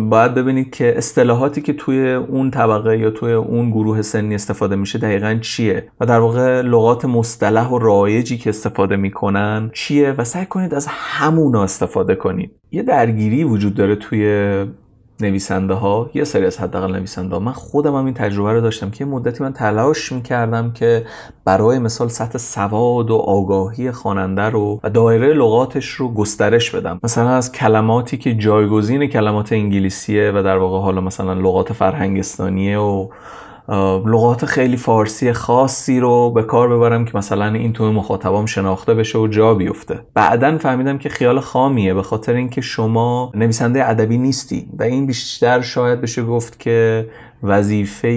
باید 0.00 0.34
ببینید 0.34 0.70
که 0.70 0.98
اصطلاحاتی 0.98 1.60
که 1.60 1.72
توی 1.72 2.12
اون 2.12 2.50
طبقه 2.50 2.98
یا 2.98 3.10
توی 3.10 3.32
اون 3.32 3.70
گروه 3.70 4.02
سنی 4.02 4.34
استفاده 4.34 4.76
میشه 4.76 4.98
دقیقا 4.98 5.38
چیه 5.40 5.88
و 6.00 6.06
در 6.06 6.18
واقع 6.18 6.60
لغات 6.60 7.04
مصطلح 7.04 7.68
و 7.68 7.78
رایجی 7.78 8.38
که 8.38 8.50
استفاده 8.50 8.96
می‌کنن 8.96 9.70
چیه 9.74 10.12
و 10.12 10.24
سعی 10.24 10.46
کنید 10.46 10.74
از 10.74 10.86
همونا 10.90 11.62
استفاده 11.62 12.14
کنید. 12.14 12.50
یه 12.72 12.82
درگیری 12.82 13.44
وجود 13.44 13.74
داره 13.74 13.96
توی 13.96 14.24
نویسنده 15.20 15.74
ها 15.74 16.10
یه 16.14 16.24
سری 16.24 16.46
از 16.46 16.58
حداقل 16.58 16.92
نویسنده 16.92 17.34
ها 17.34 17.40
من 17.40 17.52
خودم 17.52 17.94
هم 17.96 18.04
این 18.04 18.14
تجربه 18.14 18.52
رو 18.52 18.60
داشتم 18.60 18.90
که 18.90 19.04
مدتی 19.04 19.44
من 19.44 19.52
تلاش 19.52 20.12
می‌کردم 20.12 20.72
که 20.72 21.06
برای 21.44 21.78
مثال 21.78 22.08
سطح 22.08 22.38
سواد 22.38 23.10
و 23.10 23.16
آگاهی 23.16 23.90
خواننده 23.92 24.42
رو 24.42 24.80
و 24.84 24.90
دایره 24.90 25.32
لغاتش 25.34 25.88
رو 25.88 26.14
گسترش 26.14 26.70
بدم. 26.70 27.00
مثلا 27.02 27.30
از 27.30 27.52
کلماتی 27.52 28.16
که 28.16 28.34
جایگزین 28.34 29.06
کلمات 29.06 29.52
انگلیسیه 29.52 30.32
و 30.34 30.42
در 30.42 30.56
واقع 30.58 30.78
حالا 30.78 31.00
مثلا 31.00 31.32
لغات 31.32 31.72
فرهنگستانیه 31.72 32.78
و 32.78 33.08
لغات 34.06 34.44
خیلی 34.44 34.76
فارسی 34.76 35.32
خاصی 35.32 36.00
رو 36.00 36.30
به 36.30 36.42
کار 36.42 36.68
ببرم 36.68 37.04
که 37.04 37.18
مثلا 37.18 37.46
این 37.46 37.72
تو 37.72 37.92
مخاطبام 37.92 38.46
شناخته 38.46 38.94
بشه 38.94 39.18
و 39.18 39.26
جا 39.26 39.54
بیفته. 39.54 40.00
بعدا 40.14 40.58
فهمیدم 40.58 40.98
که 40.98 41.08
خیال 41.08 41.40
خامیه 41.40 41.94
به 41.94 42.02
خاطر 42.02 42.32
اینکه 42.32 42.60
شما 42.60 43.32
نویسنده 43.34 43.90
ادبی 43.90 44.18
نیستی 44.18 44.68
و 44.78 44.82
این 44.82 45.06
بیشتر 45.06 45.60
شاید 45.60 46.00
بشه 46.00 46.24
گفت 46.24 46.60
که 46.60 47.08
وظیفه 47.46 48.08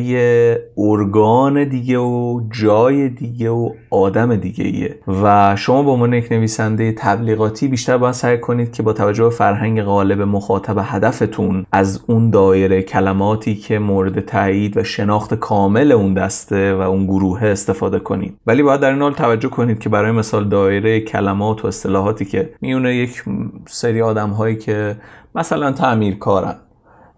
ارگان 0.78 1.64
دیگه 1.64 1.98
و 1.98 2.42
جای 2.52 3.10
دیگه 3.10 3.50
و 3.50 3.70
آدم 3.90 4.36
دیگه 4.36 4.64
ایه. 4.64 4.96
و 5.24 5.56
شما 5.56 5.84
به 5.84 5.92
عنوان 5.92 6.14
یک 6.14 6.32
نویسنده 6.32 6.92
تبلیغاتی 6.92 7.68
بیشتر 7.68 7.98
باید 7.98 8.14
سعی 8.14 8.38
کنید 8.38 8.72
که 8.72 8.84
با 8.84 8.94
توجه 8.94 9.24
به 9.24 9.30
فرهنگ 9.30 9.82
غالب 9.82 10.22
مخاطب 10.22 10.78
هدفتون 10.82 11.66
از 11.72 12.04
اون 12.08 12.30
دایره 12.30 12.82
کلماتی 12.82 13.56
که 13.56 13.80
مورد 13.80 14.20
تایید 14.20 14.78
و 14.78 14.84
شناخت 14.84 15.34
کامل 15.34 15.92
اون 15.92 16.14
دسته 16.14 16.76
و 16.76 16.82
اون 16.82 17.06
گروه 17.06 17.44
استفاده 17.44 18.00
کنید. 18.00 18.38
ولی 18.48 18.64
باید 18.64 18.82
در 18.82 18.92
این 18.92 19.02
حال 19.02 19.14
توجه 19.14 19.50
کنید 19.50 19.80
که 19.80 19.90
برای 19.90 20.12
مثال 20.12 20.50
دایره 20.50 21.00
کلمات 21.00 21.66
و 21.66 21.68
اصطلاحاتی 21.68 22.26
که 22.26 22.50
میونه 22.62 22.96
یک 22.96 23.24
سری 23.68 24.02
آدم 24.02 24.30
هایی 24.30 24.56
که 24.56 24.96
مثلا 25.36 25.72
تعمیرکارن. 25.72 26.56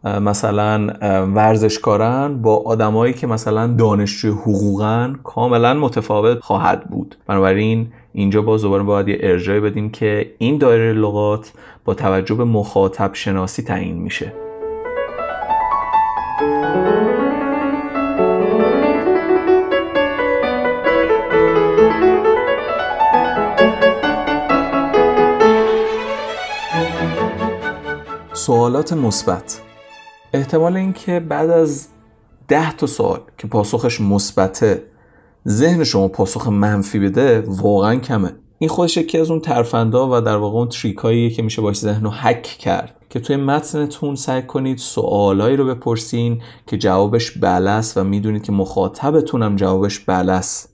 مثلا 0.03 0.87
ورزشکارن 1.35 2.41
با 2.41 2.55
آدمایی 2.55 3.13
که 3.13 3.27
مثلا 3.27 3.67
دانشجوی 3.67 4.31
حقوقن 4.31 5.19
کاملا 5.23 5.73
متفاوت 5.73 6.39
خواهد 6.39 6.89
بود. 6.89 7.15
بنابراین 7.27 7.87
اینجا 8.13 8.41
باز 8.41 8.61
دوباره 8.61 8.83
باید 8.83 9.07
یه 9.07 9.17
ارجای 9.19 9.59
بدیم 9.59 9.89
که 9.89 10.33
این 10.37 10.57
دایره 10.57 10.93
لغات 10.93 11.51
با 11.85 11.93
توجه 11.93 12.35
به 12.35 12.43
مخاطب 12.43 13.13
شناسی 13.13 13.63
تعیین 13.63 13.97
میشه. 13.97 14.33
سوالات 28.33 28.93
مثبت 28.93 29.61
احتمال 30.33 30.77
اینکه 30.77 31.19
بعد 31.19 31.49
از 31.49 31.87
ده 32.47 32.73
تا 32.73 32.87
سوال 32.87 33.19
که 33.37 33.47
پاسخش 33.47 34.01
مثبته 34.01 34.83
ذهن 35.47 35.83
شما 35.83 36.07
پاسخ 36.07 36.47
منفی 36.47 36.99
بده 36.99 37.43
واقعا 37.47 37.95
کمه. 37.95 38.31
این 38.59 38.69
خودش 38.69 38.97
یکی 38.97 39.17
از 39.17 39.31
اون 39.31 39.39
ترفندا 39.39 40.17
و 40.17 40.21
در 40.21 40.37
واقع 40.37 40.57
اون 40.57 40.67
تریکاییه 40.67 41.29
که 41.29 41.41
میشه 41.41 41.61
باش 41.61 41.77
ذهن 41.79 42.03
رو 42.03 42.09
حک 42.09 42.43
کرد 42.43 42.95
که 43.09 43.19
توی 43.19 43.35
متنتون 43.35 44.15
سعی 44.15 44.41
کنید 44.41 44.77
سوالایی 44.77 45.57
رو 45.57 45.65
بپرسین 45.65 46.41
که 46.67 46.77
جوابش 46.77 47.37
بله 47.37 47.81
و 47.95 48.03
می‌دونید 48.03 48.43
که 48.43 48.51
مخاطبتون 48.51 49.43
هم 49.43 49.55
جوابش 49.55 50.09
است 50.09 50.71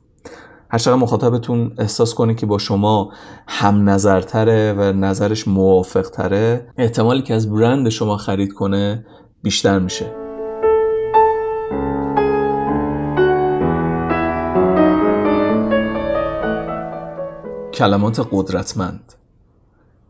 هر 0.70 0.78
چقدر 0.78 0.96
مخاطبتون 0.96 1.72
احساس 1.78 2.14
کنه 2.14 2.36
که 2.36 2.46
با 2.46 2.58
شما 2.58 3.12
هم 3.48 3.90
نظرتره 3.90 4.74
و 4.74 4.82
نظرش 4.82 5.48
موافق 5.48 6.10
تره 6.10 6.68
احتمالی 6.78 7.22
که 7.22 7.34
از 7.34 7.52
برند 7.52 7.90
شما 7.90 8.18
خرید 8.18 8.54
کنه 8.54 9.06
بیشتر 9.44 9.80
میشه. 9.80 10.06
کلمات 17.74 18.28
قدرتمند. 18.32 19.14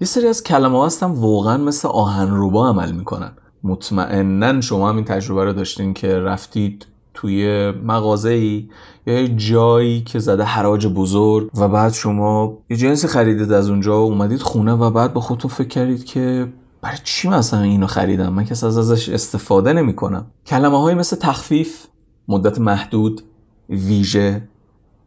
یه 0.01 0.07
سری 0.07 0.27
از 0.27 0.43
کلمه 0.43 0.85
هستن 0.85 1.07
واقعا 1.07 1.57
مثل 1.57 1.87
آهنربا 1.87 2.69
عمل 2.69 2.91
می‌کنن. 2.91 3.31
مطمئنا 3.63 4.61
شما 4.61 4.89
هم 4.89 4.95
این 4.95 5.05
تجربه 5.05 5.43
رو 5.43 5.53
داشتین 5.53 5.93
که 5.93 6.19
رفتید 6.19 6.85
توی 7.13 7.71
مغازه 7.71 8.29
ای 8.29 8.69
یا 9.07 9.27
جایی 9.27 10.01
که 10.01 10.19
زده 10.19 10.43
حراج 10.43 10.87
بزرگ 10.87 11.49
و 11.57 11.67
بعد 11.67 11.93
شما 11.93 12.57
یه 12.69 12.77
جنسی 12.77 13.07
خریدید 13.07 13.51
از 13.51 13.69
اونجا 13.69 14.01
و 14.01 14.05
اومدید 14.05 14.41
خونه 14.41 14.73
و 14.73 14.91
بعد 14.91 15.13
با 15.13 15.21
خودتون 15.21 15.51
فکر 15.51 15.67
کردید 15.67 16.05
که 16.05 16.47
برای 16.81 16.97
چی 17.03 17.29
مثلا 17.29 17.61
اینو 17.61 17.87
خریدم؟ 17.87 18.33
من 18.33 18.45
کسی 18.45 18.65
از 18.65 18.77
ازش 18.77 19.09
استفاده 19.09 19.73
نمی 19.73 19.95
کنم 19.95 20.25
کلمه 20.45 20.81
های 20.81 20.95
مثل 20.95 21.15
تخفیف 21.15 21.87
مدت 22.27 22.59
محدود 22.59 23.21
ویژه 23.69 24.49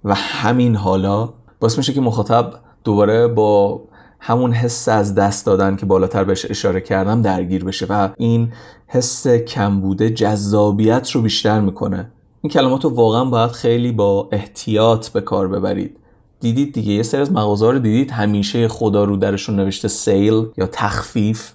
و 0.05 0.15
همین 0.15 0.77
حالا 0.77 1.29
باعث 1.61 1.79
میشه 1.79 1.93
که 1.93 2.01
مخاطب 2.01 2.55
دوباره 2.85 3.29
با 3.29 3.81
همون 4.21 4.53
حس 4.53 4.89
از 4.89 5.15
دست 5.15 5.47
دادن 5.47 5.77
که 5.77 5.87
بالاتر 5.87 6.25
بهش 6.25 6.51
اشاره 6.51 6.81
کردم 6.81 7.23
درگیر 7.23 7.65
بشه 7.65 7.87
و 7.87 8.09
این 8.17 8.53
حس 8.87 9.29
کمبوده 9.29 10.11
جذابیت 10.11 11.11
رو 11.11 11.23
بیشتر 11.23 11.61
می‌کنه. 11.61 12.11
این 12.43 12.51
کلمات 12.51 12.85
رو 12.85 12.91
واقعا 12.91 13.25
باید 13.25 13.51
خیلی 13.51 13.93
با 13.93 14.29
احتیاط 14.33 15.09
به 15.09 15.21
کار 15.21 15.49
ببرید. 15.49 15.97
دیدید 16.41 16.73
دیگه. 16.73 16.93
یه 16.93 17.03
سری 17.03 17.21
از 17.21 17.33
مغازه 17.33 17.71
رو 17.71 17.79
دیدید. 17.79 18.11
همیشه 18.11 18.69
خدا 18.69 19.05
رو 19.05 19.17
درشون 19.17 19.57
نوشته 19.57 19.89
سیل 19.89 20.47
یا 20.59 20.67
تخفیف. 20.73 21.53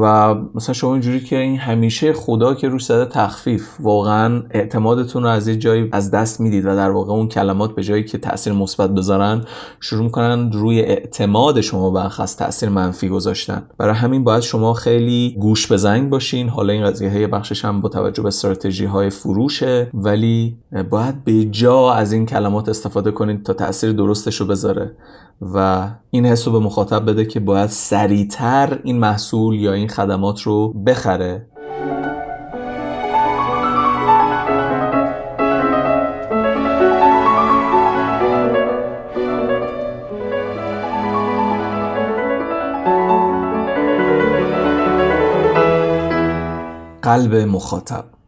و 0.00 0.34
مثلا 0.54 0.72
شما 0.72 0.92
اینجوری 0.92 1.20
که 1.20 1.38
این 1.38 1.58
همیشه 1.58 2.12
خدا 2.12 2.54
که 2.54 2.68
روش 2.68 2.84
زده 2.84 3.04
تخفیف. 3.04 3.68
واقعا 3.80 4.42
اعتمادتون 4.50 5.22
رو 5.22 5.28
از 5.28 5.48
یه 5.48 5.56
جایی 5.56 5.88
از 5.92 6.10
دست 6.10 6.40
می‌دید 6.40 6.66
و 6.66 6.76
در 6.76 6.90
واقع 6.90 7.12
اون 7.12 7.28
کلمات 7.28 7.74
به 7.74 7.82
جایی 7.82 8.04
که 8.04 8.18
تاثیر 8.18 8.52
مثبت 8.52 8.90
بذارن 8.90 9.44
شروع 9.80 10.02
می‌کنن 10.02 10.52
روی 10.52 10.80
اعتماد 10.80 11.60
شما 11.60 11.90
برخواست 11.90 12.38
تاثیر 12.38 12.68
منفی 12.68 13.08
گذاشتن. 13.08 13.62
برای 13.78 13.94
همین 13.94 14.24
باید 14.24 14.42
شما 14.42 14.74
خیلی 14.74 15.36
گوش 15.38 15.66
به 15.66 15.76
زنگ 15.76 16.10
باشین. 16.10 16.48
حالا 16.48 16.72
این 16.72 16.84
قضیه 16.84 17.10
های 17.10 17.26
بخشش 17.26 17.64
هم 17.64 17.80
با 17.80 17.88
توجه 17.88 18.22
به 18.22 18.28
استراتژی 18.28 18.84
های 18.84 19.10
فروشه. 19.10 19.90
ولی 19.94 20.56
باید 20.90 21.24
به 21.24 21.44
جا 21.44 21.92
از 21.92 22.12
این 22.12 22.26
کلمات 22.26 22.68
استفاده 22.68 23.10
کنید 23.10 23.42
تا 23.42 23.52
تاثیر 23.52 23.92
درستش 24.20 24.40
رو 24.40 24.46
بذاره. 24.46 24.96
و 25.40 25.88
این 26.10 26.26
حس 26.26 26.46
رو 26.46 26.52
به 26.52 26.58
مخاطب 26.58 27.10
بده 27.10 27.24
که 27.24 27.40
باید 27.40 27.70
سریعتر 27.70 28.80
این 28.84 28.98
محصول 28.98 29.54
یا 29.54 29.72
این 29.72 29.88
خدمات 29.88 30.42
رو 30.42 30.72
بخره. 30.72 31.46
قلب 47.02 47.34
مخاطب. 47.34 48.19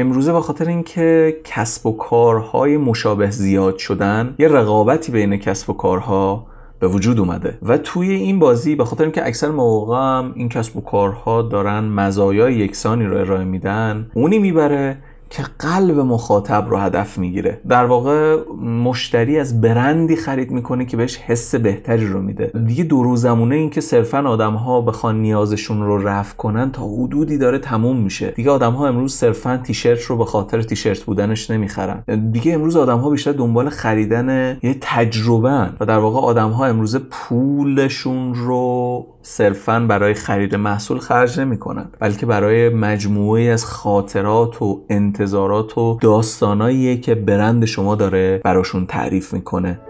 امروزه 0.00 0.32
به 0.32 0.40
خاطر 0.40 0.68
اینکه 0.68 1.36
کسب 1.44 1.86
و 1.86 1.96
کارهای 1.96 2.76
مشابه 2.76 3.30
زیاد 3.30 3.78
شدن 3.78 4.34
یه 4.38 4.48
رقابتی 4.48 5.12
بین 5.12 5.36
کسب 5.36 5.70
و 5.70 5.72
کارها 5.72 6.46
به 6.80 6.88
وجود 6.88 7.18
اومده. 7.18 7.58
و 7.62 7.78
توی 7.78 8.10
این 8.10 8.38
بازی 8.38 8.74
به 8.74 8.84
خاطر 8.84 9.04
اینکه 9.04 9.26
اکثر 9.26 9.50
مواقع 9.50 10.30
این 10.34 10.48
کسب 10.48 10.76
و 10.76 10.80
کارها 10.80 11.42
دارن 11.42 11.84
مزایای 11.84 12.54
یکسانی 12.54 13.04
رو 13.04 13.16
ارائه 13.16 13.44
میدن 13.44 14.10
اونی 14.14 14.38
می‌بره 14.38 14.98
که 15.34 15.42
قلب 15.58 15.98
مخاطب 15.98 16.66
رو 16.68 16.76
هدف 16.76 17.18
می‌گیره. 17.18 17.60
در 17.68 17.84
واقع 17.84 18.36
مشتری 18.62 19.38
از 19.38 19.60
برندی 19.60 20.16
خرید 20.16 20.50
می‌کنه 20.50 20.84
که 20.84 20.96
بهش 20.96 21.16
حس 21.16 21.54
بهتری 21.54 22.06
رو 22.06 22.22
میده. 22.22 22.52
دیگه 22.66 22.84
دو 22.84 23.02
روزمونه 23.02 23.54
این 23.54 23.70
که 23.70 23.80
صرفا 23.80 24.18
آدم 24.18 24.54
ها 24.54 24.80
بخوان 24.80 25.22
نیازشون 25.22 25.82
رو 25.82 26.08
رفع 26.08 26.36
کنن 26.36 26.72
تا 26.72 26.82
حدودی 26.82 27.38
داره 27.38 27.58
تموم 27.58 27.96
میشه. 27.96 28.30
دیگه 28.30 28.50
آدم 28.50 28.72
ها 28.72 28.88
امروز 28.88 29.14
صرفا 29.14 29.56
تیشرت 29.56 30.02
رو 30.02 30.16
به 30.16 30.24
خاطر 30.24 30.62
تیشرت 30.62 31.02
بودنش 31.02 31.50
نمی‌خرن. 31.50 32.30
دیگه 32.32 32.54
امروز 32.54 32.76
آدم 32.76 32.98
ها 32.98 33.10
بیشتر 33.10 33.32
دنبال 33.32 33.68
خریدن 33.68 34.58
یه 34.62 34.76
تجربه 34.80 35.68
و 35.80 35.86
در 35.86 35.98
واقع 35.98 36.20
آدم 36.20 36.50
ها 36.50 36.66
امروز 36.66 36.96
پولشون 36.96 38.34
رو 38.34 39.06
صرفا 39.22 39.80
برای 39.80 40.14
خرید 40.14 40.54
محصول 40.54 40.98
خرج 40.98 41.40
نمی‌کنن 41.40 41.86
بلکه 42.00 42.26
برای 42.26 42.68
مجموعه 42.68 43.42
از 43.42 43.64
خاطرات 43.64 44.62
و 44.62 44.84
انتظارات 45.24 45.78
و 45.78 45.98
داستانایی 46.00 47.00
که 47.00 47.14
برند 47.14 47.64
شما 47.64 47.94
داره 47.94 48.40
براشون 48.44 48.86
تعریف 48.86 49.32
می‌کنه. 49.32 49.80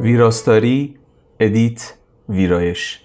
ویراستاری 0.00 0.94
ادیت 1.40 1.94
ویرایش. 2.28 3.00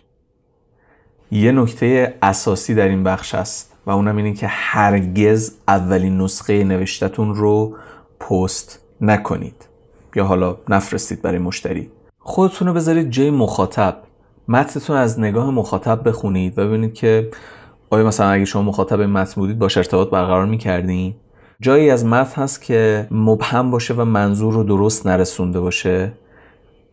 یه 1.31 1.51
نکته 1.51 2.13
اساسی 2.21 2.75
در 2.75 2.87
این 2.87 3.03
بخش 3.03 3.35
است 3.35 3.73
و 3.85 3.91
اونم 3.91 4.17
اینه 4.17 4.33
که 4.33 4.47
هرگز 4.47 5.55
اولین 5.67 6.17
نسخه 6.17 6.63
نوشتتون 6.63 7.35
رو 7.35 7.75
پست 8.19 8.79
نکنید. 9.01 9.67
یا 10.15 10.25
حالا 10.25 10.57
نفرستید 10.69 11.21
برای 11.21 11.39
مشتری. 11.39 11.91
خودتون 12.19 12.67
رو 12.67 12.73
بذارید 12.73 13.09
جای 13.09 13.31
مخاطب. 13.31 14.02
متنتون 14.47 14.95
از 14.95 15.19
نگاه 15.19 15.51
مخاطب 15.51 16.08
بخونید 16.08 16.60
و 16.60 16.67
ببینید 16.67 16.93
که 16.93 17.29
آیا 17.89 18.08
مثلا 18.08 18.29
اگه 18.29 18.45
شما 18.45 18.62
مخاطب 18.62 19.01
متن 19.01 19.41
بودید 19.41 19.60
باش 19.60 19.77
ارتباط 19.77 20.10
برقرار 20.10 20.45
می‌کردین؟ 20.45 21.15
جایی 21.62 21.89
از 21.89 22.06
متن 22.06 22.41
هست 22.41 22.62
که 22.62 23.08
مبهم 23.12 23.71
باشه 23.71 23.93
و 23.93 24.06
منظور 24.06 24.53
رو 24.53 24.63
درست 24.63 25.08
نرسونده 25.08 25.60
باشه. 25.60 26.13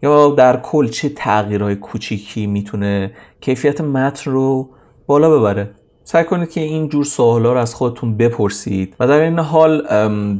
یا 0.02 0.30
در 0.30 0.60
کل 0.60 0.88
چه 0.88 1.08
تغییرهای 1.08 1.76
کوچیکی 1.76 2.46
می‌تونه 2.46 3.12
کیفیت 3.40 3.80
متن 3.80 4.30
رو 4.30 4.70
بالا 5.06 5.38
ببره؟ 5.38 5.70
سعی 6.12 6.24
کنید 6.24 6.50
که 6.50 6.60
این 6.60 6.88
جور 6.88 7.04
سوالا 7.04 7.52
رو 7.52 7.58
از 7.58 7.74
خودتون 7.74 8.16
بپرسید 8.16 8.96
و 9.00 9.06
در 9.06 9.20
این 9.20 9.38
حال 9.38 9.86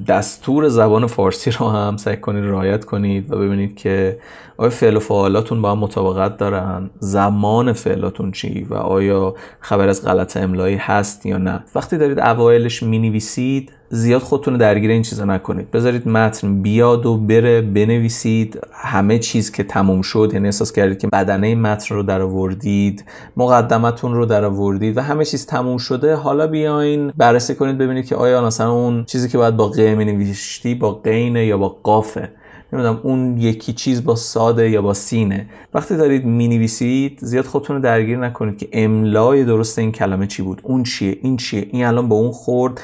دستور 0.09 0.69
زبان 0.69 1.07
فارسی 1.07 1.51
رو 1.51 1.69
هم 1.69 1.97
سعی 1.97 2.17
کنید 2.17 2.45
رعایت 2.45 2.85
کنید 2.85 3.33
و 3.33 3.39
ببینید 3.39 3.77
که 3.77 4.19
آیا 4.57 4.71
فعل 4.71 4.97
و 4.97 5.01
فعالاتون 5.01 5.63
با 5.63 5.71
هم 5.71 5.79
مطابقت 5.79 6.37
دارن 6.37 6.91
زمان 6.99 7.73
فعلاتون 7.73 8.33
چی 8.33 8.67
و 8.71 8.75
آیا 8.75 9.35
خبر 9.61 9.89
از 9.89 10.05
غلط 10.05 10.37
املایی 10.37 10.77
هست 10.77 11.27
یا 11.27 11.39
نه. 11.39 11.65
وقتی 11.75 11.99
دارید 11.99 12.21
اوایلش 12.21 12.83
می‌نویسید 12.83 13.73
زیاد 13.93 14.23
خودتون 14.23 14.57
درگیر 14.57 14.91
این 14.91 15.03
چیزا 15.03 15.25
نکنید. 15.25 15.71
بذارید 15.71 16.09
متن 16.09 16.63
بیاد 16.63 17.07
و 17.07 17.17
بره 17.17 17.61
بنویسید. 17.61 18.61
همه 18.73 19.19
چیز 19.19 19.53
که 19.53 19.63
تموم 19.63 20.03
شد 20.03 20.31
یعنی 20.33 20.47
احساس 20.47 20.73
کردید 20.73 20.99
که 20.99 21.09
بدنه 21.09 21.55
متن 21.55 21.95
رو 21.95 22.03
در 22.03 22.23
آوردید 22.23 23.05
مقدمتون 23.37 24.15
رو 24.15 24.27
در 24.27 24.45
آوردید 24.45 24.97
و 24.97 25.01
همه 25.01 25.25
چیز 25.25 25.47
تموم 25.47 25.79
شده 25.79 26.15
حالا 26.15 26.47
بیاین 26.47 27.13
بررسی 27.17 27.55
کنید 27.55 27.79
ببینید 27.79 28.07
که 28.07 28.17
آیا 28.17 28.43
مثلا 28.43 28.73
اون 28.73 29.05
چیزی 29.05 29.29
که 29.29 29.39
باید 29.39 29.57
با 29.57 29.69
ق 29.69 29.79
می 29.81 30.75
با 30.75 30.93
قینه 30.93 31.47
یا 31.47 31.59
با 31.59 31.69
قافه. 31.69 32.29
نمی‌دونم 32.73 33.01
اون 33.03 33.39
یکی 33.39 33.73
چیز 33.73 34.05
با 34.05 34.15
ساده 34.15 34.71
یا 34.71 34.83
با 34.83 34.95
سینه. 34.95 35.47
وقتی 35.75 35.97
دارید 35.97 36.25
می 36.25 36.49
نویسید 36.49 37.19
زیاد 37.23 37.45
خودتون 37.45 37.77
رو 37.77 37.83
درگیر 37.83 38.19
نکنید 38.19 38.59
که 38.59 38.69
املای 38.73 39.45
درست 39.45 39.79
این 39.79 39.93
کلمه 39.93 40.27
چی 40.27 40.43
بود. 40.43 40.61
اون 40.65 40.83
چیه 40.83 41.19
این 41.23 41.37
چیه 41.37 41.69
این 41.71 41.85
الان 41.85 42.09
با 42.09 42.17
اون 42.17 42.31
خورد. 42.31 42.81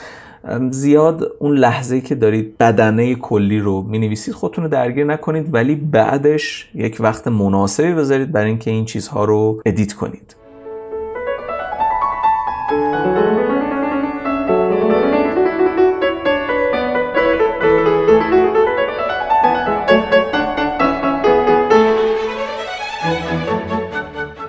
زیاد 0.70 1.32
اون 1.38 1.56
لحظه 1.56 2.00
که 2.00 2.14
دارید 2.14 2.58
بدنه 2.58 3.14
کلی 3.14 3.58
رو 3.58 3.82
می 3.82 3.98
نویسید 3.98 4.34
خودتون 4.34 4.64
رو 4.64 4.70
درگیر 4.70 5.04
نکنید 5.04 5.54
ولی 5.54 5.74
بعدش 5.74 6.70
یک 6.74 6.96
وقت 7.00 7.28
مناسبی 7.28 7.94
بذارید 7.94 8.32
برای 8.32 8.48
اینکه 8.48 8.70
این 8.70 8.84
چیزها 8.84 9.24
رو 9.24 9.62
ادیت 9.66 9.92
کنید. 9.92 10.36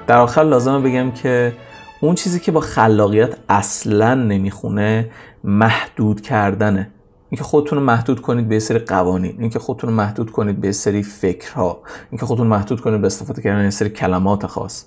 در 0.07 0.17
آخر 0.17 0.43
لازمه 0.43 0.79
بگم 0.79 1.11
که 1.11 1.53
اون 2.01 2.15
چیزی 2.15 2.39
که 2.39 2.51
با 2.51 2.59
خلاقیت 2.59 3.35
اصلا 3.49 4.13
نمی‌خونه 4.13 5.09
محدود 5.43 6.21
کردنه. 6.21 6.91
اینکه 7.29 7.43
خودتون 7.43 7.79
رو 7.79 7.85
محدود 7.85 8.21
کنید 8.21 8.49
به 8.49 8.59
سری 8.59 8.79
قوانین 8.79 9.35
اینکه 9.39 9.59
خودتون 9.59 9.89
رو 9.89 9.95
محدود 9.95 10.31
کنید 10.31 10.61
به 10.61 10.71
سری 10.71 11.03
فکرها 11.03 11.81
اینکه 12.11 12.25
خودتون 12.25 12.47
محدود 12.47 12.81
کنید 12.81 13.01
به 13.01 13.07
استفاده 13.07 13.41
کردن 13.41 13.63
یه 13.63 13.69
سری 13.69 13.89
کلمات 13.89 14.45
خاص 14.45 14.85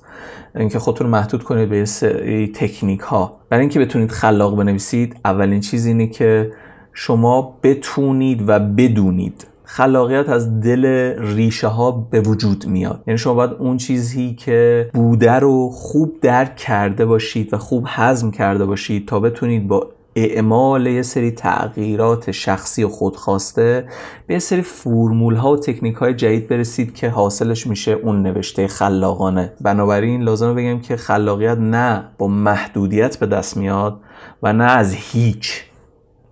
اینکه 0.56 0.78
خودتون 0.78 1.06
رو 1.06 1.12
محدود 1.12 1.42
کنید 1.42 1.68
به 1.68 1.84
سری 1.84 2.52
تکنیک 2.52 3.00
ها 3.00 3.40
برای 3.48 3.60
اینکه 3.60 3.80
بتونید 3.80 4.10
خلاق 4.10 4.56
بنویسید 4.56 5.16
اولین 5.24 5.60
چیز 5.60 5.86
اینه 5.86 6.06
که 6.06 6.52
شما 6.92 7.58
بتونید 7.62 8.48
و 8.48 8.58
بدونید 8.58 9.46
خلاقیت 9.72 10.28
از 10.28 10.60
دل 10.60 11.14
ریشه 11.18 11.68
ها 11.68 11.90
به 11.90 12.20
وجود 12.20 12.66
میاد. 12.66 13.02
یعنی 13.06 13.18
شما 13.18 13.34
باید 13.34 13.50
اون 13.50 13.76
چیزی 13.76 14.34
که 14.34 14.90
بوده 14.94 15.32
رو 15.32 15.70
خوب 15.70 16.20
درک 16.20 16.56
کرده 16.56 17.06
باشید 17.06 17.54
و 17.54 17.58
خوب 17.58 17.84
هضم 17.88 18.30
کرده 18.30 18.66
باشید 18.66 19.08
تا 19.08 19.20
بتونید 19.20 19.68
با 19.68 19.90
اعمال 20.16 20.86
یه 20.86 21.02
سری 21.02 21.30
تغییرات 21.30 22.30
شخصی 22.30 22.84
و 22.84 22.88
خودخواسته 22.88 23.88
به 24.26 24.34
یه 24.34 24.40
سری 24.40 24.62
فرمول 24.62 25.34
ها 25.34 25.52
و 25.52 25.56
تکنیک 25.56 25.94
های 25.96 26.14
جدید 26.14 26.48
برسید 26.48 26.94
که 26.94 27.08
حاصلش 27.08 27.66
میشه 27.66 27.92
اون 27.92 28.22
نوشته 28.22 28.66
خلاقانه. 28.66 29.52
بنابراین 29.60 30.22
لازمه 30.22 30.54
بگم 30.54 30.80
که 30.80 30.96
خلاقیت 30.96 31.58
نه 31.58 32.04
با 32.18 32.28
محدودیت 32.28 33.16
به 33.16 33.26
دست 33.26 33.56
میاد 33.56 34.00
و 34.42 34.52
نه 34.52 34.64
از 34.64 34.94
هیچ. 34.94 35.64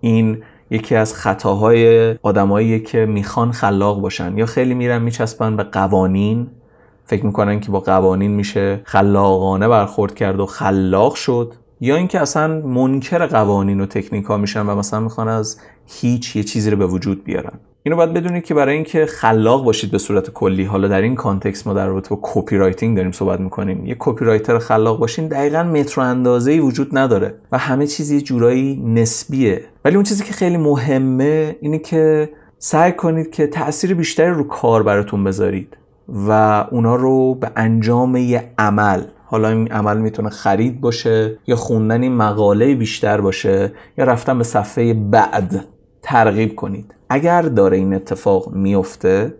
این 0.01 0.43
یکی 0.71 0.95
از 0.95 1.13
خطاهای 1.13 2.13
آدمایی 2.13 2.79
که 2.79 3.05
می‌خوان 3.05 3.51
خلاق 3.51 4.01
باشن. 4.01 4.37
یا 4.37 4.45
خیلی 4.45 4.73
میرن 4.73 5.01
میچسبن 5.01 5.55
به 5.55 5.63
قوانین. 5.63 6.47
فکر 7.05 7.25
می‌کنن 7.25 7.59
که 7.59 7.71
با 7.71 7.79
قوانین 7.79 8.31
میشه 8.31 8.81
خلاقانه 8.83 9.67
برخورد 9.67 10.15
کرد 10.15 10.39
و 10.39 10.45
خلاق 10.45 11.15
شد. 11.15 11.53
یا 11.81 11.95
اینکه 11.95 12.19
اصلا 12.19 12.47
منکر 12.61 13.25
قوانین 13.25 13.81
و 13.81 13.85
تکنیک 13.85 14.25
ها 14.25 14.37
میشن 14.37 14.65
و 14.65 14.75
مثلا 14.75 14.99
می‌خوان 14.99 15.27
از 15.27 15.59
هیچ 15.85 16.35
یه 16.35 16.43
چیزی 16.43 16.71
رو 16.71 16.77
به 16.77 16.85
وجود 16.87 17.23
بیارن. 17.23 17.59
اینو 17.83 17.95
باید 17.95 18.13
بدونید 18.13 18.43
که 18.43 18.53
برای 18.53 18.75
اینکه 18.75 19.05
خلاق 19.05 19.63
باشید 19.63 19.91
به 19.91 19.97
صورت 19.97 20.29
کلی 20.29 20.63
حالا 20.63 20.87
در 20.87 21.01
این 21.01 21.15
context 21.15 21.67
ما 21.67 21.73
در 21.73 21.87
رابطه 21.87 22.15
با 22.15 22.19
copywriting 22.21 22.95
داریم 22.97 23.11
صحبت 23.11 23.39
می‌کنیم. 23.39 23.85
یه 23.85 23.95
copywriter 23.99 24.59
خلاق 24.59 24.99
باشین 24.99 25.27
دقیقا 25.27 25.63
متر 25.63 26.01
اندازه 26.01 26.51
ای 26.51 26.59
وجود 26.59 26.97
نداره 26.97 27.35
و 27.51 27.57
همه 27.57 27.87
چیزی 27.87 28.15
یه 28.15 28.21
جورایی 28.21 28.83
نسبیه. 28.85 29.65
ولی 29.85 29.95
اون 29.95 30.03
چیزی 30.03 30.23
که 30.23 30.33
خیلی 30.33 30.57
مهمه 30.57 31.55
اینه 31.61 31.79
که 31.79 32.29
سعی 32.57 32.91
کنید 32.91 33.31
که 33.31 33.47
تاثیر 33.47 33.93
بیشتری 33.93 34.31
رو 34.31 34.43
کاربراتون 34.43 35.23
بذارید 35.23 35.77
و 36.27 36.31
اونا 36.71 36.95
رو 36.95 37.35
به 37.35 37.51
انجام 37.55 38.15
یه 38.15 38.51
عمل 38.57 39.03
حالا 39.25 39.49
این 39.49 39.71
عمل 39.71 39.97
می‌تونه 39.97 40.29
خرید 40.29 40.81
باشه 40.81 41.37
یا 41.47 41.55
خوندن 41.55 42.01
این 42.03 42.15
مقاله 42.15 42.75
بیشتر 42.75 43.21
باشه 43.21 43.71
یا 43.97 44.05
رفتن 44.05 44.37
به 44.37 44.43
صفحه 44.43 44.93
بعد 44.93 45.65
ترغیب 46.01 46.55
کنید. 46.55 46.98
اگر 47.11 47.41
داره 47.41 47.77
این 47.77 47.93
اتفاق 47.93 48.53
میفته 48.53 49.33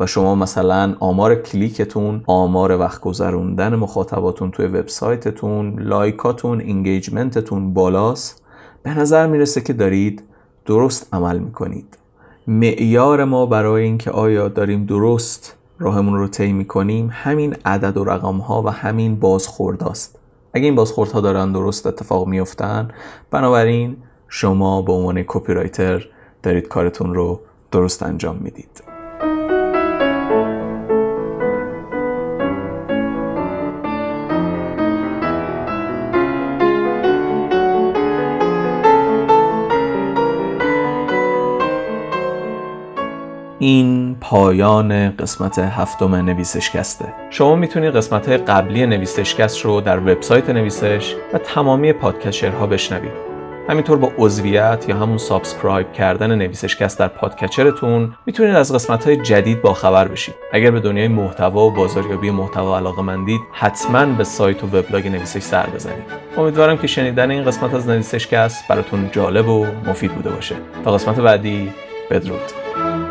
و 0.00 0.06
شما 0.06 0.34
مثلا 0.34 0.96
آمار 1.00 1.34
کلیکتون 1.34 2.22
آمار 2.26 2.78
وقت 2.78 3.00
گذروندن 3.00 3.74
مخاطباتون 3.74 4.50
توی 4.50 4.66
وبسایتتون 4.66 5.80
لایکاتون 5.80 6.60
انگیجمنتتون 6.60 7.74
بالاست 7.74 8.42
به 8.82 8.98
نظر 8.98 9.26
می‌رسه 9.26 9.60
که 9.60 9.72
دارید 9.72 10.22
درست 10.66 11.14
عمل 11.14 11.38
می‌کنید. 11.38 11.98
معیار 12.46 13.24
ما 13.24 13.46
برای 13.46 13.84
اینکه 13.84 14.10
آیا 14.10 14.48
داریم 14.48 14.84
درست 14.84 15.56
راهمون 15.78 16.14
رو 16.14 16.28
طی 16.28 16.52
می‌کنیم 16.52 17.08
همین 17.12 17.56
عدد 17.64 17.96
و 17.96 18.04
رقم 18.04 18.36
ها 18.36 18.62
و 18.62 18.68
همین 18.68 19.16
بازخورداست. 19.16 20.18
اگه 20.52 20.64
این 20.64 20.74
بازخوردها 20.74 21.20
دارن 21.20 21.52
درست 21.52 21.86
اتفاق 21.86 22.26
میفتن 22.26 22.88
بنابراین 23.30 23.96
شما 24.28 24.82
به 24.82 24.92
عنوان 24.92 25.22
کپی 25.26 25.54
رایتر 25.54 26.08
دارید 26.42 26.68
کارتون 26.68 27.14
رو 27.14 27.40
درست 27.70 28.02
انجام 28.02 28.36
می‌دید. 28.36 28.82
این 43.58 44.16
پایان 44.20 45.16
قسمت 45.16 45.58
هفتم 45.58 46.14
نویسشکسته 46.14 47.14
شما 47.30 47.56
می‌تونید 47.56 47.96
قسمت 47.96 48.28
قبلی 48.28 48.86
نویسشکست 48.86 49.60
رو 49.60 49.80
در 49.80 49.98
وبسایت 49.98 50.50
نویسش 50.50 51.14
و 51.32 51.38
تمامی 51.38 51.92
پادکسترها 51.92 52.66
بشنوید. 52.66 53.31
همینطور 53.72 53.98
با 53.98 54.12
عضویت 54.18 54.84
یا 54.88 54.96
همون 54.96 55.18
subscribe 55.18 55.92
کردن 55.92 56.34
نویسش‌کست 56.34 56.98
در 56.98 57.08
podcatcher 57.08 57.90
تون 57.90 58.14
می‌تونید 58.26 58.54
از 58.54 58.74
قسمت 58.74 59.04
های 59.04 59.16
جدید 59.16 59.62
با 59.62 59.74
خبر 59.74 60.08
بشید. 60.08 60.34
اگر 60.52 60.70
به 60.70 60.80
دنیای 60.80 61.08
محتوا 61.08 61.66
و 61.66 61.70
بازاریابی 61.70 62.30
محتوا 62.30 62.76
علاقه 62.76 63.02
مندید 63.02 63.40
حتما 63.52 64.06
به 64.06 64.24
سایت 64.24 64.64
و 64.64 64.66
وبلاگ 64.66 65.08
نویسش 65.08 65.42
سر 65.42 65.66
بزنید. 65.66 66.04
امیدوارم 66.36 66.78
که 66.78 66.86
شنیدن 66.86 67.30
این 67.30 67.44
قسمت 67.44 67.74
از 67.74 67.88
نویسش‌کست 67.88 68.68
براتون 68.68 69.10
جالب 69.12 69.48
و 69.48 69.66
مفید 69.86 70.12
بوده 70.12 70.30
باشه. 70.30 70.54
تا 70.84 70.92
قسمت 70.92 71.20
بعدی 71.20 71.72
بدرود. 72.10 73.01